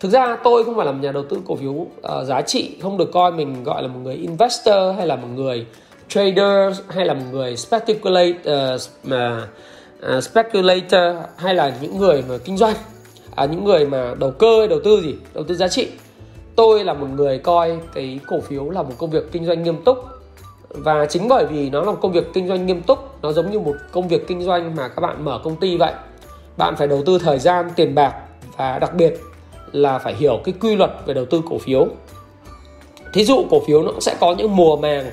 [0.00, 1.88] Thực ra tôi không phải là một nhà đầu tư cổ phiếu uh,
[2.24, 5.66] giá trị không được coi mình gọi là một người investor hay là một người
[6.08, 12.56] trader hay là một người speculate uh, uh, speculator hay là những người mà kinh
[12.56, 12.74] doanh
[13.36, 15.88] à, những người mà đầu cơ đầu tư gì đầu tư giá trị.
[16.56, 19.84] Tôi là một người coi cái cổ phiếu là một công việc kinh doanh nghiêm
[19.84, 19.98] túc
[20.68, 23.50] và chính bởi vì nó là một công việc kinh doanh nghiêm túc nó giống
[23.50, 25.92] như một công việc kinh doanh mà các bạn mở công ty vậy.
[26.56, 28.14] Bạn phải đầu tư thời gian tiền bạc
[28.56, 29.20] và đặc biệt
[29.76, 31.86] là phải hiểu cái quy luật về đầu tư cổ phiếu.
[33.12, 35.10] Thí dụ cổ phiếu nó cũng sẽ có những mùa màng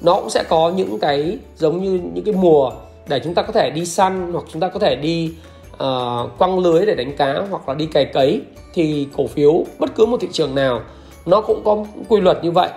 [0.00, 2.72] nó cũng sẽ có những cái giống như những cái mùa
[3.08, 5.32] để chúng ta có thể đi săn hoặc chúng ta có thể đi
[5.72, 8.40] uh, quăng lưới để đánh cá hoặc là đi cày cấy.
[8.74, 10.80] Thì cổ phiếu bất cứ một thị trường nào
[11.26, 12.68] nó cũng có quy luật như vậy.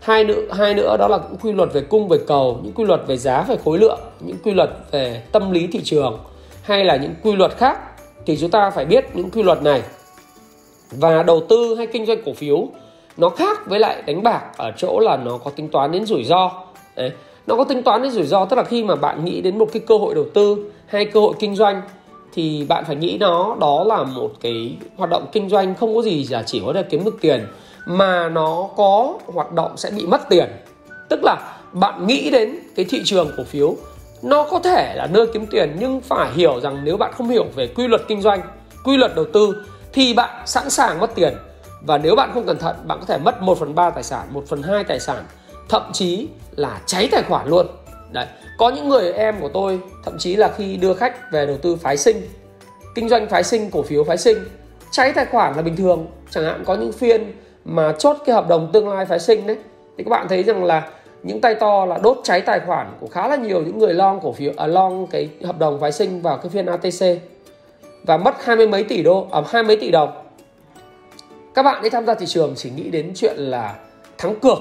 [0.00, 3.00] Hai nữa hai nữa đó là quy luật về cung về cầu những quy luật
[3.06, 6.18] về giá về khối lượng những quy luật về tâm lý thị trường
[6.62, 7.78] hay là những quy luật khác.
[8.26, 9.82] Thì chúng ta phải biết những quy luật này
[10.90, 12.68] và đầu tư hay kinh doanh cổ phiếu,
[13.16, 16.24] nó khác với lại đánh bạc ở chỗ là nó có tính toán đến rủi
[16.24, 16.50] ro
[16.96, 17.10] Đấy.
[17.46, 19.68] nó có tính toán đến rủi ro, tức là khi mà bạn nghĩ đến một
[19.72, 21.82] cái cơ hội đầu tư hay cơ hội kinh doanh,
[22.34, 26.02] thì bạn phải nghĩ nó, đó là một cái hoạt động kinh doanh không có
[26.02, 27.46] gì là chỉ có thể kiếm được tiền,
[27.86, 30.48] mà nó có hoạt động sẽ bị mất tiền
[31.08, 31.36] tức là
[31.72, 33.76] bạn nghĩ đến cái thị trường cổ phiếu,
[34.22, 37.46] nó có thể là nơi kiếm tiền, nhưng phải hiểu rằng nếu bạn không hiểu
[37.54, 38.40] về quy luật kinh doanh,
[38.84, 39.62] quy luật đầu tư
[39.98, 41.34] thì bạn sẵn sàng mất tiền.
[41.80, 44.26] Và nếu bạn không cẩn thận bạn có thể mất 1 phần 3 tài sản
[44.30, 45.24] 1 phần 2 tài sản
[45.68, 47.66] thậm chí là cháy tài khoản luôn.
[48.10, 48.26] Đấy
[48.58, 51.76] có những người em của tôi thậm chí là khi đưa khách về đầu tư
[51.76, 52.16] phái sinh
[52.94, 54.38] kinh doanh phái sinh cổ phiếu phái sinh
[54.90, 56.06] cháy tài khoản là bình thường.
[56.30, 57.32] Chẳng hạn có những phiên
[57.64, 59.56] mà chốt cái hợp đồng tương lai phái sinh đấy
[59.98, 60.90] thì các bạn thấy rằng là
[61.22, 64.20] những tay to là đốt cháy tài khoản của khá là nhiều những người long
[64.20, 67.22] cổ phiếu à, long cái hợp đồng phái sinh vào cái phiên ATC
[68.08, 70.10] và mất hai mươi mấy tỷ đô à, hai mấy tỷ đồng.
[71.54, 73.74] Các bạn đi tham gia thị trường chỉ nghĩ đến chuyện là
[74.18, 74.58] thắng cược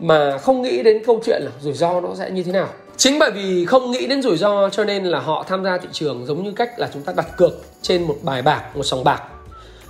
[0.00, 2.68] mà không nghĩ đến câu chuyện là rủi ro nó sẽ như thế nào.
[2.96, 5.88] Chính bởi vì không nghĩ đến rủi ro cho nên là họ tham gia thị
[5.92, 9.04] trường giống như cách là chúng ta đặt cược trên một bài bạc một sòng
[9.04, 9.22] bạc.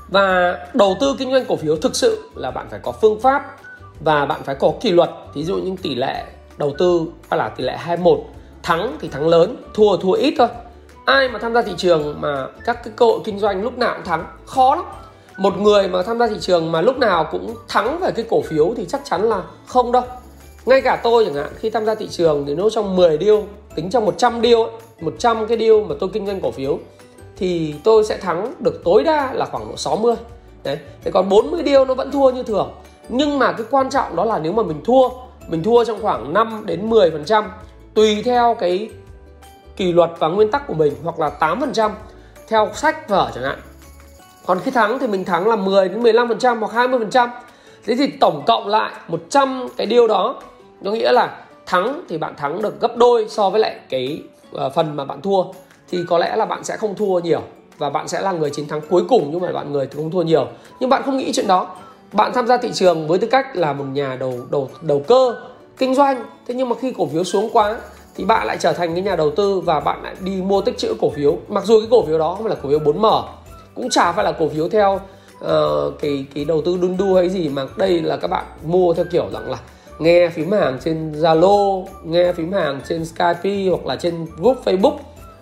[0.08, 3.56] Và đầu tư kinh doanh cổ phiếu thực sự là bạn phải có phương pháp
[4.00, 5.10] và bạn phải có kỷ luật.
[5.34, 6.24] Thí dụ như tỷ lệ
[6.56, 8.18] đầu tư hay là tỷ lệ 21
[8.62, 10.48] thắng thì thắng lớn thua thua ít thôi
[11.08, 13.94] ai mà tham gia thị trường mà các cái cơ hội kinh doanh lúc nào
[13.94, 14.26] cũng thắng?
[14.46, 14.84] Khó lắm.
[15.36, 18.42] Một người mà tham gia thị trường mà lúc nào cũng thắng về cái cổ
[18.42, 20.02] phiếu thì chắc chắn là không đâu.
[20.66, 23.36] Ngay cả tôi chẳng hạn, khi tham gia thị trường thì nếu trong 10 deal
[23.74, 24.58] tính trong 100 deal
[25.00, 26.78] 100 cái deal mà tôi kinh doanh cổ phiếu,
[27.36, 30.14] thì tôi sẽ thắng được tối đa là khoảng độ 60
[30.64, 32.70] đấy, thế còn 40 deal nó vẫn thua như thường.
[33.08, 35.08] Nhưng mà cái quan trọng đó là nếu mà mình thua
[35.48, 37.44] mình thua trong khoảng 5 đến 10 phần trăm,
[37.94, 38.90] tùy theo cái
[39.78, 41.92] kỷ luật và nguyên tắc của mình hoặc là 8 phần trăm
[42.48, 43.58] theo sách vở chẳng hạn.
[44.46, 47.10] Còn khi thắng thì mình thắng là 10 đến 15 phần trăm hoặc 20 phần
[47.10, 47.30] trăm.
[47.84, 50.42] Thế thì tổng cộng lại 100 cái điều đó,
[50.80, 51.36] nó nghĩa là
[51.66, 55.20] thắng thì bạn thắng được gấp đôi so với lại cái ờ, phần mà bạn
[55.20, 55.42] thua.
[55.90, 57.40] Thì có lẽ là bạn sẽ không thua nhiều
[57.78, 60.10] và bạn sẽ là người chiến thắng cuối cùng nhưng mà bạn người thì không
[60.10, 60.46] thua nhiều.
[60.80, 61.76] Nhưng bạn không nghĩ chuyện đó.
[62.12, 65.36] Bạn tham gia thị trường với tư cách là một nhà đầu đầu đầu cơ,
[65.76, 66.24] kinh doanh.
[66.46, 67.76] Thế nhưng mà khi cổ phiếu xuống quá
[68.18, 70.78] thì bạn lại trở thành cái nhà đầu tư và bạn lại đi mua tích
[70.78, 71.36] trữ cổ phiếu.
[71.48, 73.22] Mặc dù cái cổ phiếu đó không phải là cổ phiếu 4M
[73.74, 75.00] cũng chả phải là cổ phiếu theo
[75.44, 78.94] uh, cái cái đầu tư đun đu hay gì mà đây là các bạn mua
[78.94, 79.58] theo kiểu rằng là
[79.98, 84.96] nghe phím hàng trên Zalo, nghe phím hàng trên Skype hoặc là trên group Facebook.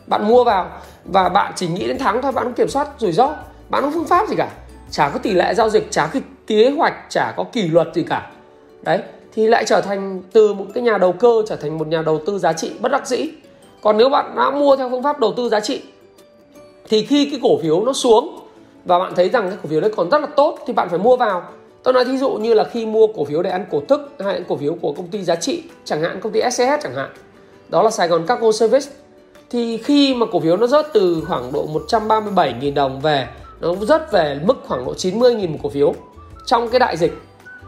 [0.06, 0.70] Bạn mua vào
[1.04, 3.34] và bạn chỉ nghĩ đến thắng thôi bạn không kiểm soát rủi ro
[3.68, 4.48] bạn không phương pháp gì cả.
[4.90, 8.02] Chả có tỷ lệ giao dịch chả có kế hoạch chả có kỷ luật gì
[8.02, 8.30] cả.
[8.82, 8.98] Đấy
[9.36, 12.20] thì lại trở thành từ một cái nhà đầu cơ, trở thành một nhà đầu
[12.26, 13.28] tư giá trị bất đắc dĩ.
[13.82, 15.82] Còn nếu bạn đã mua theo phương pháp đầu tư giá trị,
[16.88, 18.38] thì khi cái cổ phiếu nó xuống
[18.84, 20.98] và bạn thấy rằng cái cổ phiếu đấy còn rất là tốt thì bạn phải
[20.98, 21.42] mua vào.
[21.82, 24.42] Tôi nói thí dụ như là khi mua cổ phiếu để ăn cổ tức hay
[24.48, 27.10] cổ phiếu của công ty giá trị, chẳng hạn công ty SCS chẳng hạn,
[27.68, 28.86] đó là Sài Gòn Cargo Service,
[29.50, 33.28] thì khi mà cổ phiếu nó rớt từ khoảng độ 137.000 đồng về,
[33.60, 35.94] nó rớt về mức khoảng độ 90.000 một cổ phiếu
[36.46, 37.12] trong cái đại dịch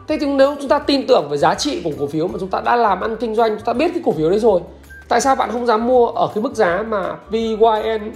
[0.08, 2.50] thế thì nếu chúng ta tin tưởng về giá trị của cổ phiếu mà chúng
[2.50, 4.60] ta đã làm ăn kinh doanh, chúng ta biết cái cổ phiếu đấy rồi,
[5.08, 8.12] tại sao bạn không dám mua ở cái mức giá mà PYN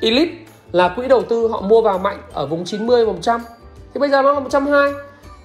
[0.00, 0.32] Elite
[0.72, 3.40] là quỹ đầu tư họ mua vào mạnh ở vùng 90 100
[3.94, 4.92] thì bây giờ nó là 120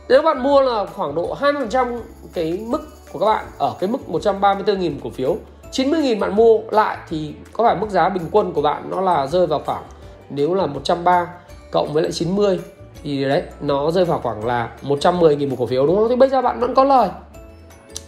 [0.10, 2.00] nếu bạn mua là khoảng độ 20%
[2.34, 5.38] cái mức của các bạn ở cái mức 134.000 cổ phiếu
[5.71, 9.28] 90.000 bạn mua lại thì có phải mức giá bình quân của bạn nó là
[9.28, 9.84] rơi vào khoảng
[10.30, 11.26] nếu là 130
[11.71, 12.60] cộng với lại 90
[13.08, 16.10] thì đấy nó rơi vào khoảng là 110.000 một cổ phiếu đúng không?
[16.10, 17.10] Thì bây giờ bạn vẫn có lời.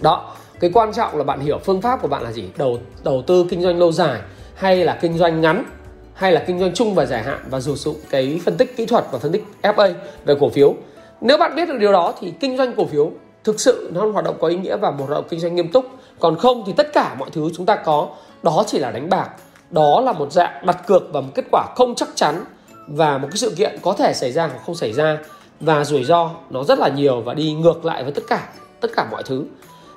[0.01, 2.43] Đó, cái quan trọng là bạn hiểu phương pháp của bạn là gì?
[2.57, 4.21] Đầu đầu tư kinh doanh lâu dài
[4.55, 5.63] hay là kinh doanh ngắn
[6.13, 8.85] hay là kinh doanh chung và dài hạn và sử dụng cái phân tích kỹ
[8.85, 9.93] thuật và phân tích FA
[10.25, 10.73] về cổ phiếu.
[11.21, 13.11] Nếu bạn biết được điều đó thì kinh doanh cổ phiếu
[13.43, 15.71] thực sự nó hoạt động có ý nghĩa và một hoạt động kinh doanh nghiêm
[15.71, 15.85] túc.
[16.19, 18.07] Còn không thì tất cả mọi thứ chúng ta có
[18.43, 19.29] đó chỉ là đánh bạc.
[19.71, 22.45] Đó là một dạng đặt cược và một kết quả không chắc chắn
[22.89, 25.17] và một cái sự kiện có thể xảy ra hoặc không xảy ra.
[25.59, 28.49] Và rủi ro nó rất là nhiều và đi ngược lại với tất cả
[28.79, 29.43] tất cả mọi thứ.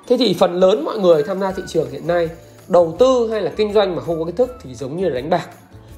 [0.07, 2.29] Thế thì phần lớn mọi người tham gia thị trường hiện nay,
[2.67, 5.15] đầu tư hay là kinh doanh mà không có kiến thức thì giống như là
[5.15, 5.49] đánh bạc.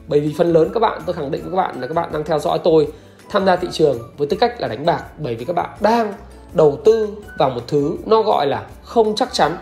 [0.08, 2.10] Bởi vì phần lớn các bạn, tôi khẳng định với các bạn là các bạn
[2.14, 2.88] đang theo dõi tôi
[3.30, 5.04] tham gia thị trường với tư cách là đánh bạc.
[5.18, 6.14] Bởi vì các bạn đang
[6.54, 9.58] đầu tư vào một thứ nó gọi là không chắc chắn.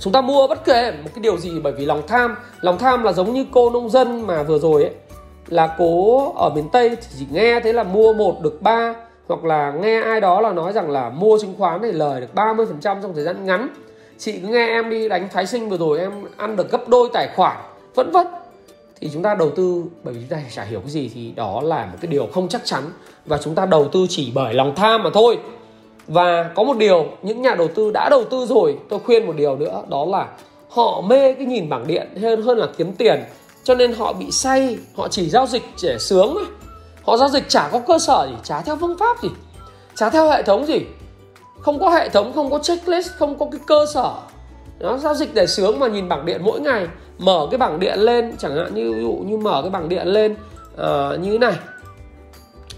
[0.00, 2.36] Chúng ta mua bất kể một cái điều gì bởi vì lòng tham.
[2.60, 4.92] Lòng tham là giống như cô nông dân mà vừa rồi ấy
[5.48, 8.94] là cố ở miền tây thì chỉ nghe thế là mua một được ba,
[9.28, 12.34] hoặc là nghe ai đó là nói rằng là mua chứng khoán thì lời được
[12.34, 13.68] 30% trong thời gian ngắn.
[14.18, 17.08] Chị cứ nghe em đi đánh phái sinh vừa rồi, em ăn được gấp đôi
[17.12, 17.56] tài khoản
[17.94, 18.26] vẫn vất
[19.00, 21.60] thì chúng ta đầu tư, bởi vì chúng ta chả hiểu cái gì thì đó
[21.64, 22.82] là một cái điều không chắc chắn.
[23.26, 25.38] Và chúng ta đầu tư chỉ bởi lòng tham mà thôi.
[26.06, 29.36] Và có một điều, những nhà đầu tư đã đầu tư rồi, tôi khuyên một
[29.36, 30.28] điều nữa, đó là
[30.68, 33.20] họ mê cái nhìn bảng điện hơn hơn là kiếm tiền
[33.64, 36.44] cho nên họ bị say họ chỉ giao dịch để sướng thôi.
[37.02, 39.28] Họ giao dịch chả có cơ sở gì chả theo phương pháp gì
[39.94, 40.80] chả theo hệ thống gì.
[41.60, 44.12] Không có hệ thống không có checklist không có cái cơ sở.
[44.78, 46.86] Nó giao dịch để sướng mà nhìn bảng điện mỗi ngày
[47.18, 50.06] mở cái bảng điện lên chẳng hạn như ví dụ như mở cái bảng điện
[50.06, 50.32] lên
[50.74, 51.54] uh, như thế này.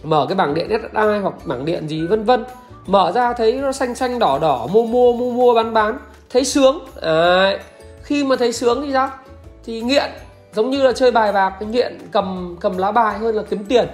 [0.02, 2.44] Mở cái bảng điện SSI hoặc bảng điện gì vân vân.
[2.86, 5.98] Mở ra thấy nó xanh xanh đỏ đỏ mua mua mua mua bán bán.
[6.30, 7.58] Thấy sướng à,
[8.02, 9.10] khi mà thấy sướng thì sao?
[9.64, 10.10] Thì nghiện
[10.56, 13.64] giống như là chơi bài bạc, cái nghiện cầm cầm lá bài hơn là kiếm
[13.64, 13.88] tiền.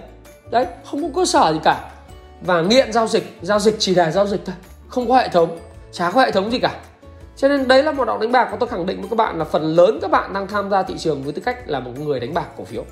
[0.51, 1.91] Đấy, không có cơ sở gì cả.
[2.41, 4.55] Và nghiện giao dịch giao dịch chỉ là giao dịch thôi,
[4.89, 5.59] không có hệ thống,
[5.93, 6.81] chả có hệ thống gì cả.
[7.37, 9.39] Cho nên đấy là một động đánh bạc và tôi khẳng định với các bạn
[9.39, 11.91] là phần lớn các bạn đang tham gia thị trường với tư cách là một
[11.99, 12.85] người đánh bạc cổ phiếu.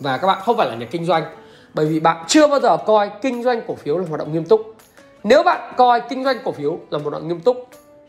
[0.00, 1.24] Và các bạn không phải là nhà kinh doanh,
[1.74, 4.44] bởi vì bạn chưa bao giờ coi kinh doanh cổ phiếu là hoạt động nghiêm
[4.44, 4.60] túc.
[5.24, 7.68] Nếu bạn coi kinh doanh cổ phiếu là một hoạt động nghiêm túc,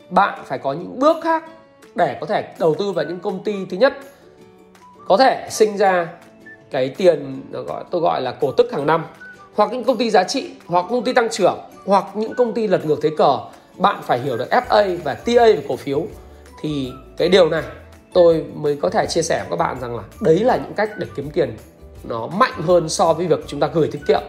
[0.10, 1.44] bạn phải có những bước khác
[1.96, 3.94] để có thể đầu tư vào những công ty thứ nhất,
[5.08, 6.08] có thể sinh ra
[6.72, 9.06] cái tiền gọi, tôi gọi là cổ tức hàng năm.
[9.56, 12.68] Hoặc những công ty giá trị, hoặc công ty tăng trưởng, hoặc những công ty
[12.68, 13.38] lật ngược thế cờ.
[13.78, 16.06] Bạn phải hiểu được FA và TA về cổ phiếu.
[16.62, 17.64] Thì cái điều này
[18.14, 20.90] tôi mới có thể chia sẻ với các bạn rằng là đấy là những cách
[20.98, 21.58] để kiếm tiền
[22.04, 24.22] nó mạnh hơn so với việc chúng ta gửi tiết kiệm.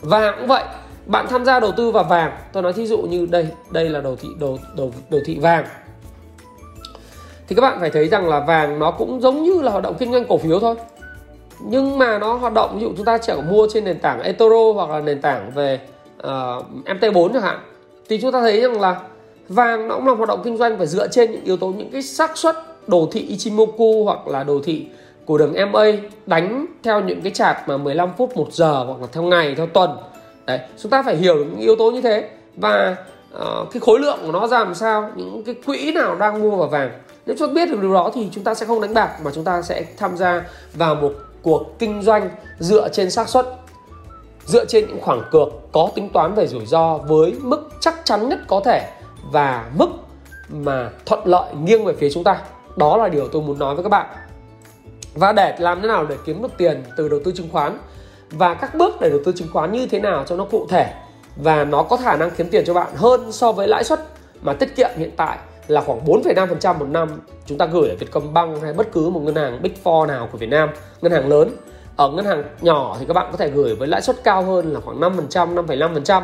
[0.00, 0.64] Và cũng vậy,
[1.06, 2.36] bạn tham gia đầu tư vào vàng.
[2.52, 5.64] Tôi nói thí dụ như đây đây là đồ thị đồ đồ đồ thị vàng
[7.48, 9.96] thì các bạn phải thấy rằng là vàng nó cũng giống như là hoạt động
[9.98, 10.74] kinh doanh cổ phiếu thôi.
[11.60, 14.72] Nhưng mà nó hoạt động ví dụ chúng ta chỉ mua trên nền tảng eToro
[14.74, 15.80] hoặc là nền tảng về
[16.18, 17.58] ờ, uh, MT4 chẳng hạn
[18.08, 19.00] thì chúng ta thấy rằng là
[19.48, 21.90] vàng nó cũng là hoạt động kinh doanh phải dựa trên những yếu tố những
[21.90, 24.86] cái xác suất đồ thị Ichimoku hoặc là đồ thị
[25.24, 25.84] của đường MA
[26.26, 29.66] đánh theo những cái chart mà 15 phút 1 giờ hoặc là theo ngày theo
[29.66, 29.90] tuần.
[30.46, 32.96] Đấy chúng ta phải hiểu những yếu tố như thế và
[33.36, 36.56] uh, cái khối lượng của nó ra làm sao những cái quỹ nào đang mua
[36.56, 36.90] vào vàng
[37.26, 39.30] nếu chúng ta biết được điều đó thì chúng ta sẽ không đánh bạc mà
[39.34, 43.46] chúng ta sẽ tham gia vào một cuộc kinh doanh dựa trên xác suất,
[44.46, 48.28] dựa trên những khoảng cược có tính toán về rủi ro với mức chắc chắn
[48.28, 48.90] nhất có thể
[49.32, 49.88] và mức
[50.48, 52.40] mà thuận lợi nghiêng về phía chúng ta.
[52.76, 54.06] Đó là điều tôi muốn nói với các bạn.
[55.14, 57.78] Và để làm thế nào để kiếm được tiền từ đầu tư chứng khoán?
[58.30, 60.92] Và các bước để đầu tư chứng khoán như thế nào cho nó cụ thể
[61.36, 64.00] và nó có khả năng kiếm tiền cho bạn hơn so với lãi suất
[64.42, 65.38] mà tiết kiệm hiện tại?
[65.68, 67.08] Là khoảng 4,5% một năm
[67.46, 70.38] chúng ta gửi ở Vietcombank hay bất cứ một ngân hàng Big Four nào của
[70.38, 71.50] Việt Nam, ngân hàng lớn.
[71.96, 74.72] Ở ngân hàng nhỏ thì các bạn có thể gửi với lãi suất cao hơn
[74.72, 76.22] là khoảng 5%, 5,5%.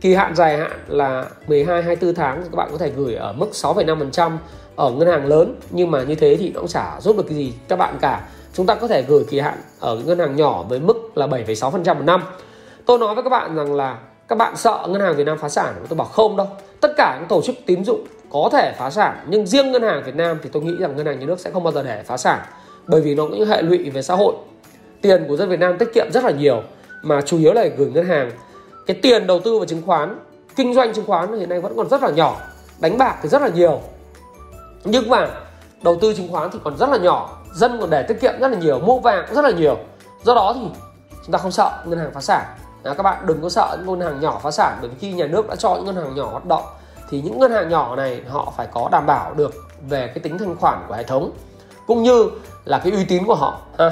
[0.00, 3.32] Kỳ hạn dài hạn là 12 24 tháng thì các bạn có thể gửi ở
[3.32, 4.36] mức 6,5%
[4.76, 7.34] ở ngân hàng lớn nhưng mà như thế thì nó cũng chả giúp được cái
[7.34, 8.28] gì các bạn cả.
[8.54, 11.94] Chúng ta có thể gửi kỳ hạn ở ngân hàng nhỏ với mức là 7,6%
[11.94, 12.22] một năm.
[12.86, 15.48] Tôi nói với các bạn rằng là các bạn sợ ngân hàng Việt Nam phá
[15.48, 16.46] sản tôi bảo không đâu
[16.80, 20.02] tất cả những tổ chức tín dụng có thể phá sản nhưng riêng ngân hàng
[20.06, 22.02] Việt Nam thì tôi nghĩ rằng ngân hàng nhà nước sẽ không bao giờ để
[22.06, 22.38] phá sản
[22.86, 24.34] bởi vì nó có những hệ lụy về xã hội.
[25.02, 26.62] Tiền của dân Việt Nam tiết kiệm rất là nhiều
[27.02, 28.30] mà chủ yếu là gửi ngân hàng.
[28.86, 30.18] Cái tiền đầu tư vào chứng khoán
[30.56, 32.36] kinh doanh chứng khoán hiện nay vẫn còn rất là nhỏ
[32.80, 33.80] đánh bạc thì rất là nhiều.
[34.84, 35.28] Nhưng mà
[35.82, 38.48] đầu tư chứng khoán thì còn rất là nhỏ dân còn để tiết kiệm rất
[38.48, 39.78] là nhiều mua vàng cũng rất là nhiều.
[40.22, 40.60] Do đó thì
[41.24, 42.44] chúng ta không sợ ngân hàng phá sản.
[42.82, 45.12] À, các bạn đừng có sợ những ngân hàng nhỏ phá sản bởi vì khi
[45.12, 46.62] nhà nước đã cho những ngân hàng nhỏ hoạt động
[47.10, 49.54] thì những ngân hàng nhỏ này họ phải có đảm bảo được
[49.88, 51.30] về cái tính thanh khoản của hệ thống,
[51.86, 52.30] cũng như
[52.64, 53.90] là cái uy tín của họ, ha.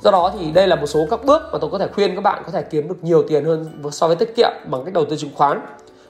[0.00, 2.20] Do đó thì đây là một số các bước mà tôi có thể khuyên các
[2.20, 5.04] bạn có thể kiếm được nhiều tiền hơn so với tiết kiệm bằng cách đầu
[5.04, 5.60] tư chứng khoán.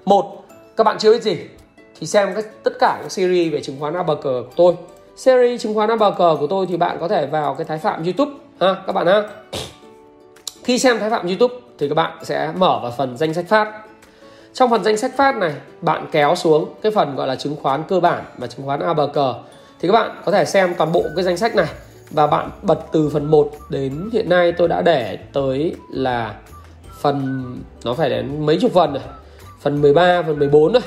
[0.05, 0.45] Một,
[0.77, 1.39] các bạn chưa biết gì
[2.01, 4.77] thì xem các tất cả các series về chứng khoán ABG của tôi.
[5.17, 8.33] Series chứng khoán ABG của tôi thì bạn có thể vào cái thái phạm YouTube,
[8.61, 9.23] ha, các bạn ha.
[10.65, 13.83] Khi xem thái phạm YouTube thì các bạn sẽ mở vào phần danh sách phát
[14.55, 17.83] trong phần danh sách phát này, bạn kéo xuống cái phần gọi là chứng khoán
[17.89, 19.17] cơ bản và chứng khoán ABC
[19.81, 21.67] thì các bạn có thể xem toàn bộ cái danh sách này.
[22.11, 26.35] Và bạn bật từ phần 1 đến hiện nay tôi đã để tới là
[27.01, 27.45] phần,
[27.85, 29.03] nó phải đến mấy chục phần này.
[29.61, 30.83] Phần 13 phần 14 rồi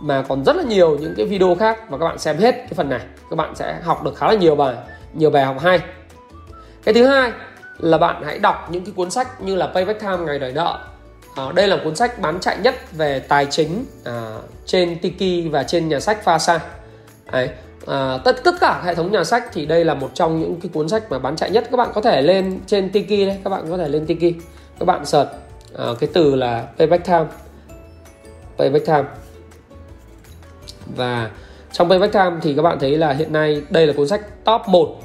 [0.00, 2.72] mà còn rất là nhiều những cái video khác và các bạn xem hết cái
[2.76, 3.00] phần này.
[3.30, 4.74] Các bạn sẽ học được khá là nhiều bài
[5.12, 5.80] nhiều bài học hay.
[6.84, 7.32] Cái thứ hai
[7.78, 10.78] là bạn hãy đọc những cái cuốn sách như là Payback Time, ngày đòi nợ.
[11.38, 15.62] Ờ, đây là cuốn sách bán chạy nhất về tài chính à, trên Tiki và
[15.62, 16.58] trên nhà sách Fasa
[17.32, 17.48] Đấy.
[17.86, 20.70] À, tất tất cả hệ thống nhà sách thì đây là một trong những cái
[20.74, 21.64] cuốn sách mà bán chạy nhất.
[21.70, 24.34] Các bạn có thể lên trên Tiki đấy các bạn có thể lên Tiki.
[24.78, 25.30] Các bạn search
[25.78, 27.26] à, cái từ là Payback Time.
[28.58, 29.04] Payback Time.
[30.96, 31.30] Và
[31.72, 34.60] trong Payback Time thì các bạn thấy là hiện nay đây là cuốn sách top
[34.68, 35.00] 1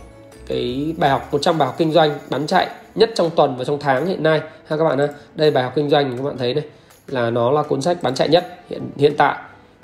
[0.47, 3.79] cái bài học 100 bài học kinh doanh bán chạy nhất trong tuần và trong
[3.79, 4.41] tháng hiện nay.
[4.67, 6.63] Ha các bạn ha đây bài học kinh doanh các bạn thấy đây
[7.07, 9.35] là nó là cuốn sách bán chạy nhất hiện hiện tại.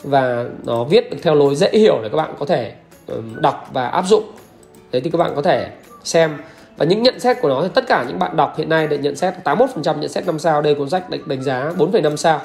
[0.03, 2.73] Và nó viết được theo lối dễ hiểu để các bạn có thể
[3.35, 4.23] đọc và áp dụng.
[4.91, 5.69] Đấy thì các bạn có thể
[6.03, 6.37] xem.
[6.77, 8.97] Và những nhận xét của nó thì tất cả những bạn đọc hiện nay để
[8.97, 10.61] nhận xét 81% nhận xét 5 sao.
[10.61, 12.41] Đây cuốn sách đánh, đánh giá 4,5 sao.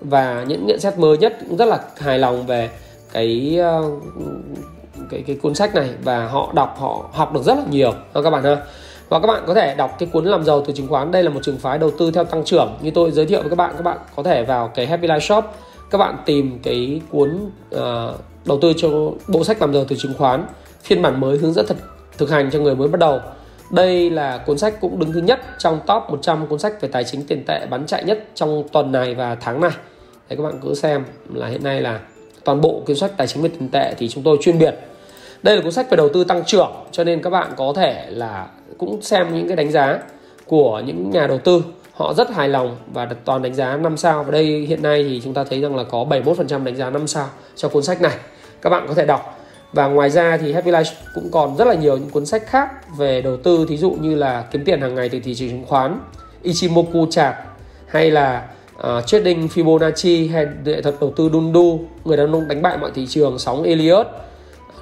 [0.00, 2.70] Và những nhận xét mới nhất cũng rất là hài lòng về
[3.12, 3.90] cái ờ,
[5.10, 5.90] cái cái cuốn sách này.
[6.04, 7.92] Và họ đọc họ học được rất là nhiều.
[8.14, 8.56] Các bạn ha
[9.10, 11.10] và các bạn có thể đọc cái cuốn làm giàu từ chứng khoán.
[11.10, 12.78] Đây là một trường phái đầu tư theo tăng trưởng.
[12.82, 15.20] Như tôi giới thiệu với các bạn các bạn có thể vào cái Happy Life
[15.20, 15.44] Shop.
[15.90, 17.30] Các bạn tìm cái cuốn
[17.74, 17.80] uh,
[18.44, 18.88] đầu tư cho
[19.28, 20.46] bộ sách làm giàu từ chứng khoán.
[20.82, 21.76] Phiên bản mới hướng dẫn thực
[22.18, 23.20] thực hành cho người mới bắt đầu.
[23.70, 27.04] Đây là cuốn sách cũng đứng thứ nhất trong top 100 cuốn sách về tài
[27.04, 29.72] chính tiền tệ bán chạy nhất trong tuần này và tháng này.
[30.28, 32.00] Đấy các bạn cứ xem là hiện nay là
[32.44, 34.74] toàn bộ cuốn sách tài chính về tiền tệ thì chúng tôi chuyên biệt.
[35.42, 38.06] Đây là cuốn sách về đầu tư tăng trưởng cho nên các bạn có thể
[38.08, 38.46] là
[38.78, 39.98] cũng xem những cái đánh giá
[40.46, 41.64] của những nhà đầu tư.
[41.92, 44.24] Họ rất hài lòng và toàn đánh giá 5 sao.
[44.24, 47.06] Và đây hiện nay thì chúng ta thấy rằng là có 71% đánh giá 5
[47.06, 47.26] sao
[47.56, 48.16] cho cuốn sách này.
[48.62, 49.38] Các bạn có thể đọc.
[49.72, 52.96] Và ngoài ra thì Happy Life cũng còn rất là nhiều những cuốn sách khác
[52.98, 55.64] về đầu tư thí dụ như là kiếm tiền hàng ngày từ thị trường chứng
[55.66, 56.00] khoán
[56.42, 57.36] Ichimoku chart
[57.86, 58.48] hay là
[58.78, 62.90] uh, trading Fibonacci hay nghệ thuật đầu tư Dundu người đàn ông đánh bại mọi
[62.94, 64.06] thị trường sóng Elliott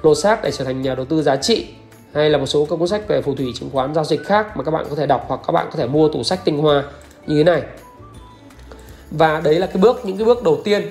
[0.01, 1.67] lột xác để trở thành nhà đầu tư giá trị
[2.13, 4.57] hay là một số các cuốn sách về phù thủy chứng khoán giao dịch khác
[4.57, 6.57] mà các bạn có thể đọc hoặc các bạn có thể mua tủ sách tinh
[6.57, 6.83] hoa
[7.27, 7.61] như thế này.
[9.11, 10.81] Và đấy là cái bước những cái bước đầu tiên.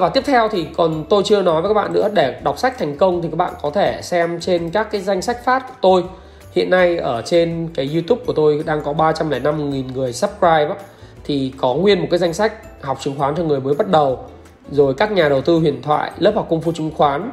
[0.00, 2.78] Và tiếp theo thì còn tôi chưa nói với các bạn nữa để đọc sách
[2.78, 5.74] thành công thì các bạn có thể xem trên các cái danh sách phát của
[5.80, 6.04] tôi.
[6.52, 10.76] Hiện nay ở trên cái YouTube của tôi đang có 305.000 người subscribe đó,
[11.24, 14.24] thì có nguyên một cái danh sách học chứng khoán cho người mới bắt đầu.
[14.70, 17.32] Rồi các nhà đầu tư huyền thoại lớp học công phu chứng khoán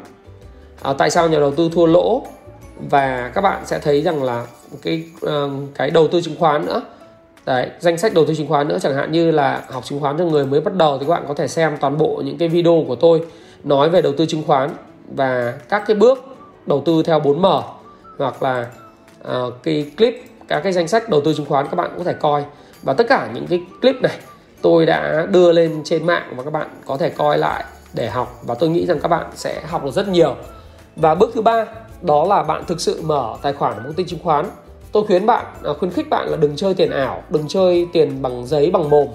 [0.81, 2.23] à, tại sao nhà đầu tư thua lỗ?
[2.89, 4.45] Và các bạn sẽ thấy rằng là
[4.81, 6.81] cái ờ, cái đầu tư chứng khoán nữa.
[7.45, 10.17] Đấy, danh sách đầu tư chứng khoán nữa chẳng hạn như là học chứng khoán
[10.17, 12.47] cho người mới bắt đầu thì các bạn có thể xem toàn bộ những cái
[12.47, 13.21] video của tôi
[13.63, 14.69] nói về đầu tư chứng khoán
[15.15, 16.25] và các cái bước
[16.65, 17.61] đầu tư theo 4M
[18.17, 18.67] hoặc là
[19.27, 22.13] uh, cái clip các cái danh sách đầu tư chứng khoán các bạn có thể
[22.13, 22.43] coi.
[22.83, 24.17] Và tất cả những cái clip này
[24.61, 28.41] tôi đã đưa lên trên mạng và các bạn có thể coi lại để học.
[28.43, 30.35] Và tôi nghĩ rằng các bạn sẽ học được rất nhiều
[30.95, 31.65] và bước thứ ba,
[32.01, 34.45] đó là bạn thực sự mở tài khoản ở công ty chứng khoán.
[34.91, 38.21] Tôi khuyến bạn à, khuyến khích bạn là đừng chơi tiền ảo, đừng chơi tiền
[38.21, 39.07] bằng giấy, bằng mồm.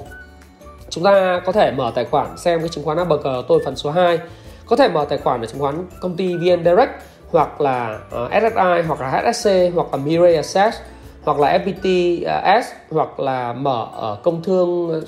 [0.91, 3.91] Chúng ta có thể mở tài khoản xem cái chứng khoán ABG tôi phần số
[3.91, 4.19] 2
[4.67, 6.91] có thể mở tài khoản ở chứng khoán công ty VN Direct,
[7.31, 10.77] hoặc là à, SSI hoặc là HSC hoặc là Mirai Assets
[11.25, 15.03] hoặc là FPT à, S, hoặc là mở ở công thương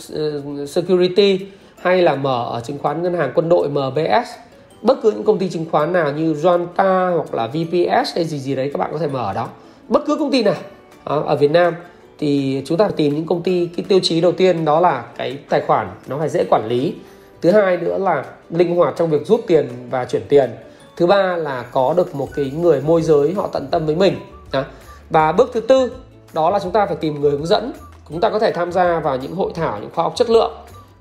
[0.69, 1.47] Security,
[1.83, 4.29] hay là mở ở chứng khoán ngân hàng quân đội MBS
[4.83, 8.39] bất cứ những công ty chứng khoán nào như Zonta hoặc là VPS hay gì
[8.39, 9.49] gì đấy, các bạn có thể mở ở đó.
[9.89, 10.55] Bất cứ công ty nào
[11.05, 11.75] ở Việt Nam,
[12.19, 15.05] thì chúng ta phải tìm những công ty, cái tiêu chí đầu tiên đó là
[15.17, 16.95] cái tài khoản nó phải dễ quản lý.
[17.43, 20.51] Thứ hai nữa là linh hoạt trong việc rút tiền và chuyển tiền.
[20.97, 24.17] Thứ ba là có được một cái người môi giới họ tận tâm với mình
[25.11, 25.93] và bước thứ tư,
[26.33, 27.73] đó là chúng ta phải tìm người hướng dẫn.
[28.09, 30.53] Chúng ta có thể tham gia vào những hội thảo, những khóa học chất lượng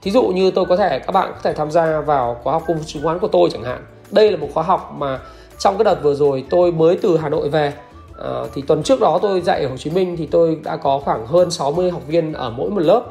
[0.01, 2.63] thí dụ như tôi có thể các bạn có thể tham gia vào khóa học
[2.67, 3.85] cung chứng khoán của tôi chẳng hạn.
[4.11, 5.19] Đây là một khóa học mà
[5.59, 7.73] trong cái đợt vừa rồi tôi mới từ Hà Nội về.
[8.19, 10.99] À, thì tuần trước đó tôi dạy ở Hồ Chí Minh thì tôi đã có
[10.99, 13.03] khoảng hơn 60 học viên ở mỗi một lớp.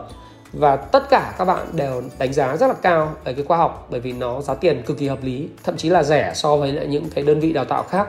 [0.53, 3.87] Và tất cả các bạn đều đánh giá rất là cao về cái khóa học
[3.90, 6.72] bởi vì nó giá tiền cực kỳ hợp lý thậm chí là rẻ so với
[6.72, 8.09] lại những cái đơn vị đào tạo khác.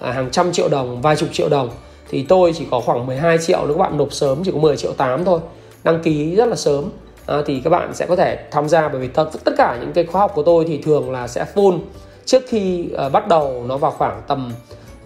[0.00, 1.70] À, hàng trăm triệu đồng vài chục triệu đồng.
[2.08, 4.76] Thì tôi chỉ có khoảng 12 triệu nếu các bạn nộp sớm chỉ có 10
[4.76, 5.40] triệu 8 thôi.
[5.84, 6.84] Đăng ký rất là sớm
[7.26, 9.92] à, thì các bạn sẽ có thể tham gia bởi vì tất, tất cả những
[9.92, 11.78] cái khóa học của tôi thì thường là sẽ full.
[12.24, 14.52] Trước khi uh, bắt đầu nó vào khoảng tầm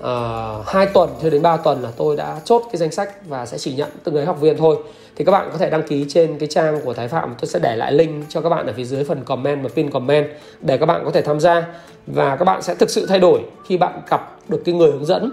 [0.01, 3.29] ờ, uh, 2 tuần cho đến 3 tuần là tôi đã chốt cái danh sách
[3.29, 4.77] và sẽ chỉ nhận từng người học viên thôi.
[5.17, 7.35] Thì các bạn có thể đăng ký trên cái trang của Thái Phạm.
[7.41, 9.91] Tôi sẽ để lại link cho các bạn ở phía dưới phần comment và pin
[9.91, 10.27] comment
[10.61, 11.67] để các bạn có thể tham gia.
[12.07, 15.05] Và các bạn sẽ thực sự thay đổi khi bạn gặp được cái người hướng
[15.05, 15.33] dẫn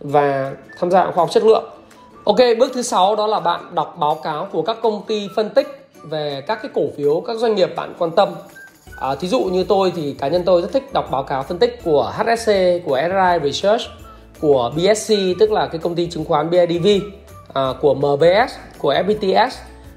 [0.00, 1.64] và tham gia khoa học chất lượng.
[2.24, 5.50] Ok, bước thứ sáu đó là bạn đọc báo cáo của các công ty phân
[5.50, 8.28] tích về các cái cổ phiếu các doanh nghiệp bạn quan tâm.
[9.00, 11.58] À, thí dụ như tôi thì cá nhân tôi rất thích đọc báo cáo phân
[11.58, 12.52] tích của HSC
[12.84, 13.82] của SRI Research
[14.40, 16.86] của BSC tức là cái công ty chứng khoán BIDV
[17.54, 19.50] à, của MBS của FPTS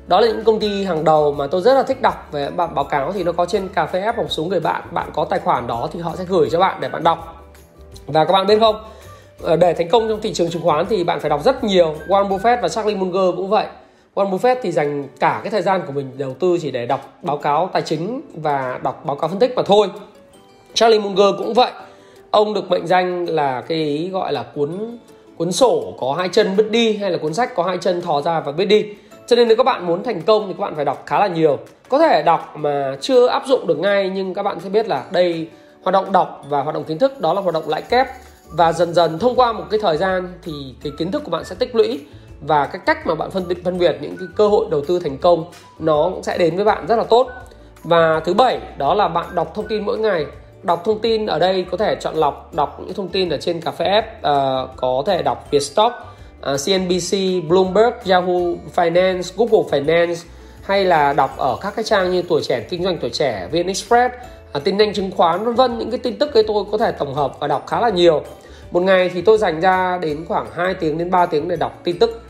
[0.07, 2.75] đó là những công ty hàng đầu mà tôi rất là thích đọc về bản
[2.75, 4.81] báo cáo thì nó có trên cà phê app một số người bạn.
[4.91, 7.43] Bạn có tài khoản đó thì họ sẽ gửi cho bạn để bạn đọc.
[8.07, 8.83] Và các bạn biết không?
[9.41, 11.95] Ờ, để thành công trong thị trường chứng khoán thì bạn phải đọc rất nhiều.
[12.07, 13.65] Warren Buffett và Charlie Munger cũng vậy.
[14.15, 17.13] Warren Buffett thì dành cả cái thời gian của mình đầu tư chỉ để đọc
[17.21, 19.87] báo cáo tài chính và đọc báo cáo phân tích mà thôi.
[20.73, 21.71] Charlie Munger cũng vậy.
[22.31, 24.97] Ông được mệnh danh là cái ý gọi là cuốn
[25.37, 28.21] cuốn sổ có hai chân biết đi hay là cuốn sách có hai chân thò
[28.21, 28.85] ra và biết đi.
[29.27, 31.27] Cho nên nếu các bạn muốn thành công thì các bạn phải đọc khá là
[31.27, 31.59] nhiều.
[31.89, 35.05] Có thể đọc mà chưa áp dụng được ngay, nhưng các bạn sẽ biết là
[35.11, 35.47] đây,
[35.83, 38.07] hoạt động đọc và hoạt động kiến thức, đó là hoạt động lãi kép
[38.49, 40.51] và dần dần thông qua một cái thời gian thì
[40.83, 42.01] cái kiến thức của bạn sẽ tích lũy
[42.41, 44.99] và cái cách mà bạn phân tích phân biệt những cái cơ hội đầu tư
[44.99, 45.45] thành công
[45.79, 47.27] nó cũng sẽ đến với bạn rất là tốt.
[47.83, 50.25] Và thứ bảy đó là bạn đọc thông tin mỗi ngày.
[50.63, 53.61] Đọc thông tin ở đây có thể chọn lọc đọc những thông tin ở trên
[53.61, 57.17] cà phê app uh, có thể đọc Vietstock, uh, ờ, CNBC,
[57.49, 60.15] Bloomberg, Yahoo Finance, Google Finance
[60.63, 63.67] hay là đọc ở các cái trang như tuổi trẻ kinh doanh tuổi trẻ, VN
[63.67, 64.13] Express,
[64.57, 65.77] uh, tin nhanh chứng khoán vân vân.
[65.77, 68.23] Những cái tin tức ấy tôi có thể tổng hợp và đọc khá là nhiều.
[68.71, 71.79] Một ngày thì tôi dành ra đến khoảng 2 tiếng đến 3 tiếng để đọc
[71.83, 72.21] tin tức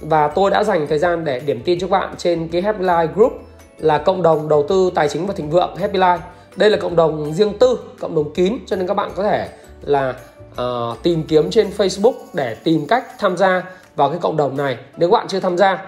[0.00, 2.84] và tôi đã dành thời gian để điểm tin cho các bạn trên cái Happy
[2.84, 3.32] Life Group
[3.78, 6.18] là cộng đồng đầu tư tài chính và thịnh vượng Happy Life
[6.56, 9.48] đây là cộng đồng riêng tư cộng đồng kín cho nên các bạn có thể
[9.82, 10.14] là
[10.52, 13.62] uh, tìm kiếm trên Facebook để tìm cách tham gia
[13.96, 15.86] vào cái cộng đồng này nếu các bạn chưa tham gia.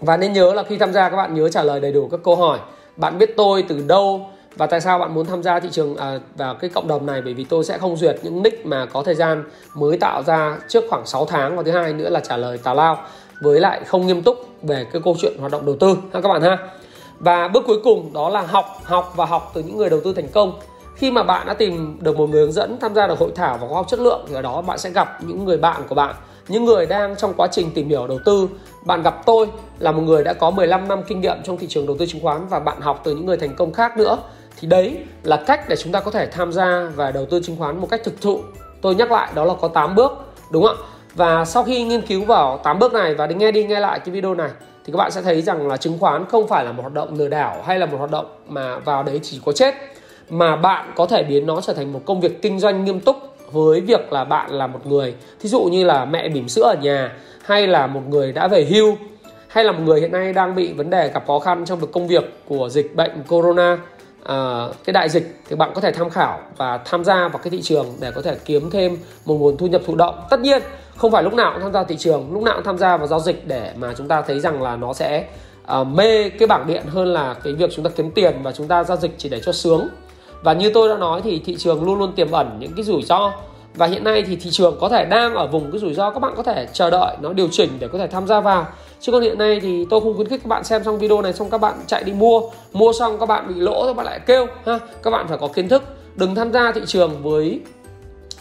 [0.00, 2.20] Và nên nhớ là khi tham gia các bạn nhớ trả lời đầy đủ các
[2.24, 2.58] câu hỏi.
[2.96, 4.26] Bạn biết tôi từ đâu
[4.56, 7.22] và tại sao bạn muốn tham gia thị trường à, vào cái cộng đồng này?
[7.22, 10.58] Bởi vì tôi sẽ không duyệt những nick mà có thời gian mới tạo ra
[10.68, 11.56] trước khoảng 6 tháng.
[11.56, 12.98] Và thứ hai nữa là trả lời tào lao
[13.40, 16.28] với lại không nghiêm túc về cái câu chuyện hoạt động đầu tư, ha, các
[16.28, 16.58] bạn ha.
[17.18, 20.12] Và bước cuối cùng đó là học học và học từ những người đầu tư
[20.12, 20.60] thành công.
[20.94, 23.58] Khi mà bạn đã tìm được một người hướng dẫn, tham gia được hội thảo
[23.60, 25.94] và khóa học chất lượng thì ở đó bạn sẽ gặp những người bạn của
[25.94, 26.14] bạn,
[26.48, 28.48] những người đang trong quá trình tìm hiểu đầu tư.
[28.84, 29.46] Bạn gặp tôi
[29.78, 32.22] là một người đã có 15 năm kinh nghiệm trong thị trường đầu tư chứng
[32.22, 34.18] khoán và bạn học từ những người thành công khác nữa.
[34.60, 37.56] Thì đấy là cách để chúng ta có thể tham gia và đầu tư chứng
[37.58, 38.40] khoán một cách thực thụ.
[38.82, 40.12] Tôi nhắc lại, đó là có 8 bước,
[40.50, 40.82] đúng không ạ?
[41.16, 43.98] Và sau khi nghiên cứu vào 8 bước này và đi nghe đi nghe lại
[43.98, 44.50] cái video này,
[44.84, 47.18] thì các bạn sẽ thấy rằng là chứng khoán không phải là một hoạt động
[47.18, 49.74] lừa đảo hay là một hoạt động mà vào đấy chỉ có chết,
[50.30, 53.16] mà bạn có thể biến nó trở thành một công việc kinh doanh nghiêm túc
[53.52, 56.74] với việc là bạn là một người, thí dụ như là mẹ bỉm sữa ở
[56.82, 57.12] nhà,
[57.44, 58.96] hay là một người đã về hưu,
[59.48, 61.88] hay là một người hiện nay đang bị vấn đề gặp khó khăn trong việc
[61.92, 63.78] công việc của dịch bệnh corona.
[64.26, 67.50] Ờ, cái đại dịch thì bạn có thể tham khảo và tham gia vào cái
[67.50, 70.14] thị trường để có thể kiếm thêm một nguồn thu nhập thụ động.
[70.30, 70.62] Tất nhiên
[70.96, 73.06] không phải lúc nào cũng tham gia thị trường lúc nào cũng tham gia vào
[73.06, 75.24] giao dịch để mà chúng ta thấy rằng là nó sẽ
[75.80, 78.68] uh, mê cái bảng điện hơn là cái việc chúng ta kiếm tiền và chúng
[78.68, 79.88] ta giao dịch chỉ để cho sướng.
[80.42, 83.02] Và như tôi đã nói thì thị trường luôn luôn tiềm ẩn những cái rủi
[83.02, 83.32] ro.
[83.74, 86.20] Và hiện nay thì thị trường có thể đang ở vùng cái rủi ro các
[86.20, 88.66] bạn có thể chờ đợi nó điều chỉnh để có thể tham gia vào
[89.00, 91.32] chứ còn hiện nay thì tôi không khuyến khích các bạn xem xong video này
[91.32, 92.40] xong các bạn chạy đi mua.
[92.72, 95.48] Mua xong các bạn bị lỗ các bạn lại kêu, ha, các bạn phải có
[95.48, 95.82] kiến thức.
[96.14, 97.60] Đừng tham gia thị trường với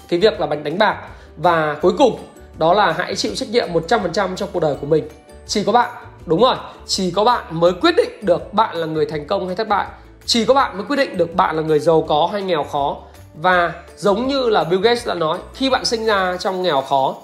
[0.10, 0.98] cái việc là bánh đánh bạc.
[1.38, 2.20] Và cuối cùng,
[2.58, 5.08] đó là hãy chịu trách nhiệm 100% trong cuộc đời của mình.
[5.48, 5.90] Chỉ có bạn,
[6.26, 9.56] đúng rồi, chỉ có bạn mới quyết định được bạn là người thành công hay
[9.56, 9.88] thất bại.
[10.26, 12.98] Chỉ có bạn mới quyết định được bạn là người giàu có hay nghèo khó.
[13.36, 17.16] Và giống như là Bill Gates đã nói, khi bạn sinh ra trong nghèo khó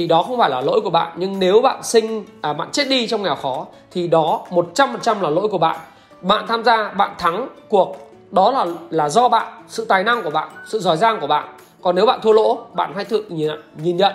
[0.00, 2.88] thì đó không phải là lỗi của bạn nhưng nếu bạn sinh à, bạn chết
[2.88, 5.76] đi trong nghèo khó thì đó 100% là lỗi của bạn.
[6.22, 7.96] Bạn tham gia bạn thắng cuộc
[8.30, 11.56] đó là là do bạn sự tài năng của bạn sự giỏi giang của bạn.
[11.82, 14.12] Còn nếu bạn thua lỗ bạn hãy tự nhìn, nhìn nhận.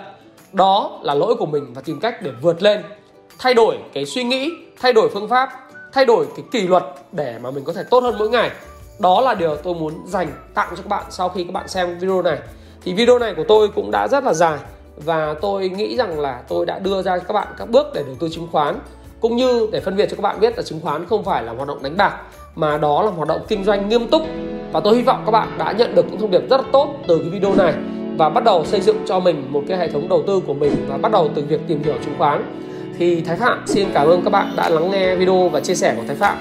[0.52, 2.82] Đó là lỗi của mình và tìm cách để vượt lên.
[3.38, 5.50] Thay đổi cái suy nghĩ thay đổi phương pháp
[5.92, 8.50] thay đổi cái kỷ luật để mà mình có thể tốt hơn mỗi ngày.
[8.98, 11.98] Đó là điều tôi muốn dành tặng cho các bạn sau khi các bạn xem
[11.98, 12.38] video này.
[12.82, 14.58] Thì video này của tôi cũng đã rất là dài
[14.96, 18.02] và tôi nghĩ rằng là tôi đã đưa ra cho các bạn các bước để
[18.06, 18.78] đầu tư chứng khoán,
[19.20, 21.52] cũng như để phân biệt cho các bạn biết là chứng khoán không phải là
[21.52, 22.20] hoạt động đánh bạc,
[22.54, 24.22] mà đó là hoạt động kinh doanh nghiêm túc.
[24.72, 26.94] Và tôi hy vọng các bạn đã nhận được những thông điệp rất là tốt
[27.08, 27.74] từ cái video này
[28.18, 30.72] và bắt đầu xây dựng cho mình một cái hệ thống đầu tư của mình
[30.88, 32.52] và bắt đầu từ việc tìm hiểu chứng khoán.
[32.98, 35.94] Thì Thái Phạm, xin cảm ơn các bạn đã lắng nghe video và chia sẻ
[35.96, 36.36] của Thái Phạm.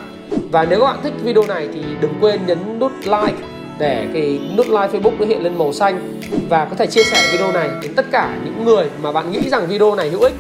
[0.52, 3.38] Và nếu các bạn thích video này thì đừng quên nhấn nút like
[3.78, 7.30] để cái nút like Facebook nó hiện lên màu xanh và có thể chia sẻ
[7.32, 10.34] video này đến tất cả những người mà bạn nghĩ rằng video này hữu ích.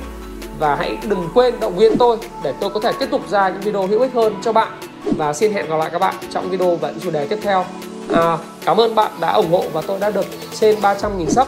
[0.59, 3.61] Và hãy đừng quên động viên tôi để tôi có thể tiếp tục ra những
[3.61, 4.79] video hữu ích hơn cho bạn.
[5.17, 7.65] Và xin hẹn gặp lại các bạn trong video và những chủ đề tiếp theo.
[8.13, 10.25] À, cảm ơn bạn đã ủng hộ và tôi đã được
[10.59, 11.47] trên 300.000 sub.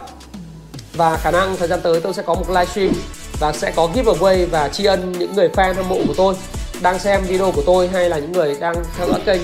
[0.93, 2.91] Và khả năng thời gian tới tôi sẽ có một livestream
[3.39, 6.35] và sẽ có giveaway và tri ân những người fan hâm mộ của tôi
[6.81, 9.41] đang xem video của tôi hay là những người đang theo dõi kênh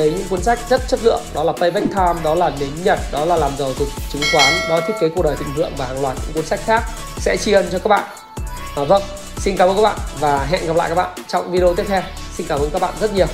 [0.00, 2.98] về những cuốn sách rất chất lượng đó là Payback Time, đó là đến Nhật,
[3.12, 5.72] đó là Làm giàu từ chứng khoán, đó là Thiết kế cuộc đời thịnh vượng
[5.76, 6.82] và hàng loạt những cuốn sách khác
[7.18, 8.04] sẽ tri ân cho các bạn.
[8.76, 9.02] À, vâng,
[9.36, 12.02] xin cảm ơn các bạn và hẹn gặp lại các bạn trong video tiếp theo.
[12.36, 13.26] Xin cảm ơn các bạn rất nhiều.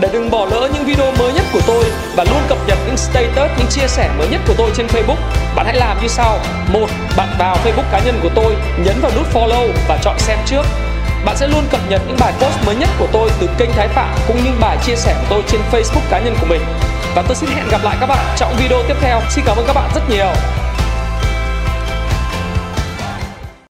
[0.00, 1.84] Để đừng bỏ lỡ những video mới nhất của tôi
[2.16, 5.16] và luôn cập nhật những status, những chia sẻ mới nhất của tôi trên Facebook,
[5.56, 6.38] bạn hãy làm như sau.
[6.72, 6.86] một
[7.16, 10.62] Bạn vào Facebook cá nhân của tôi, nhấn vào nút follow và chọn xem trước.
[11.24, 13.88] Bạn sẽ luôn cập nhật những bài post mới nhất của tôi từ kênh Thái
[13.88, 16.60] Phạm cũng như bài chia sẻ của tôi trên Facebook cá nhân của mình.
[17.14, 19.66] và tôi xin hẹn gặp lại các bạn trong video tiếp theo xin cảm ơn
[19.66, 20.59] các bạn rất nhiều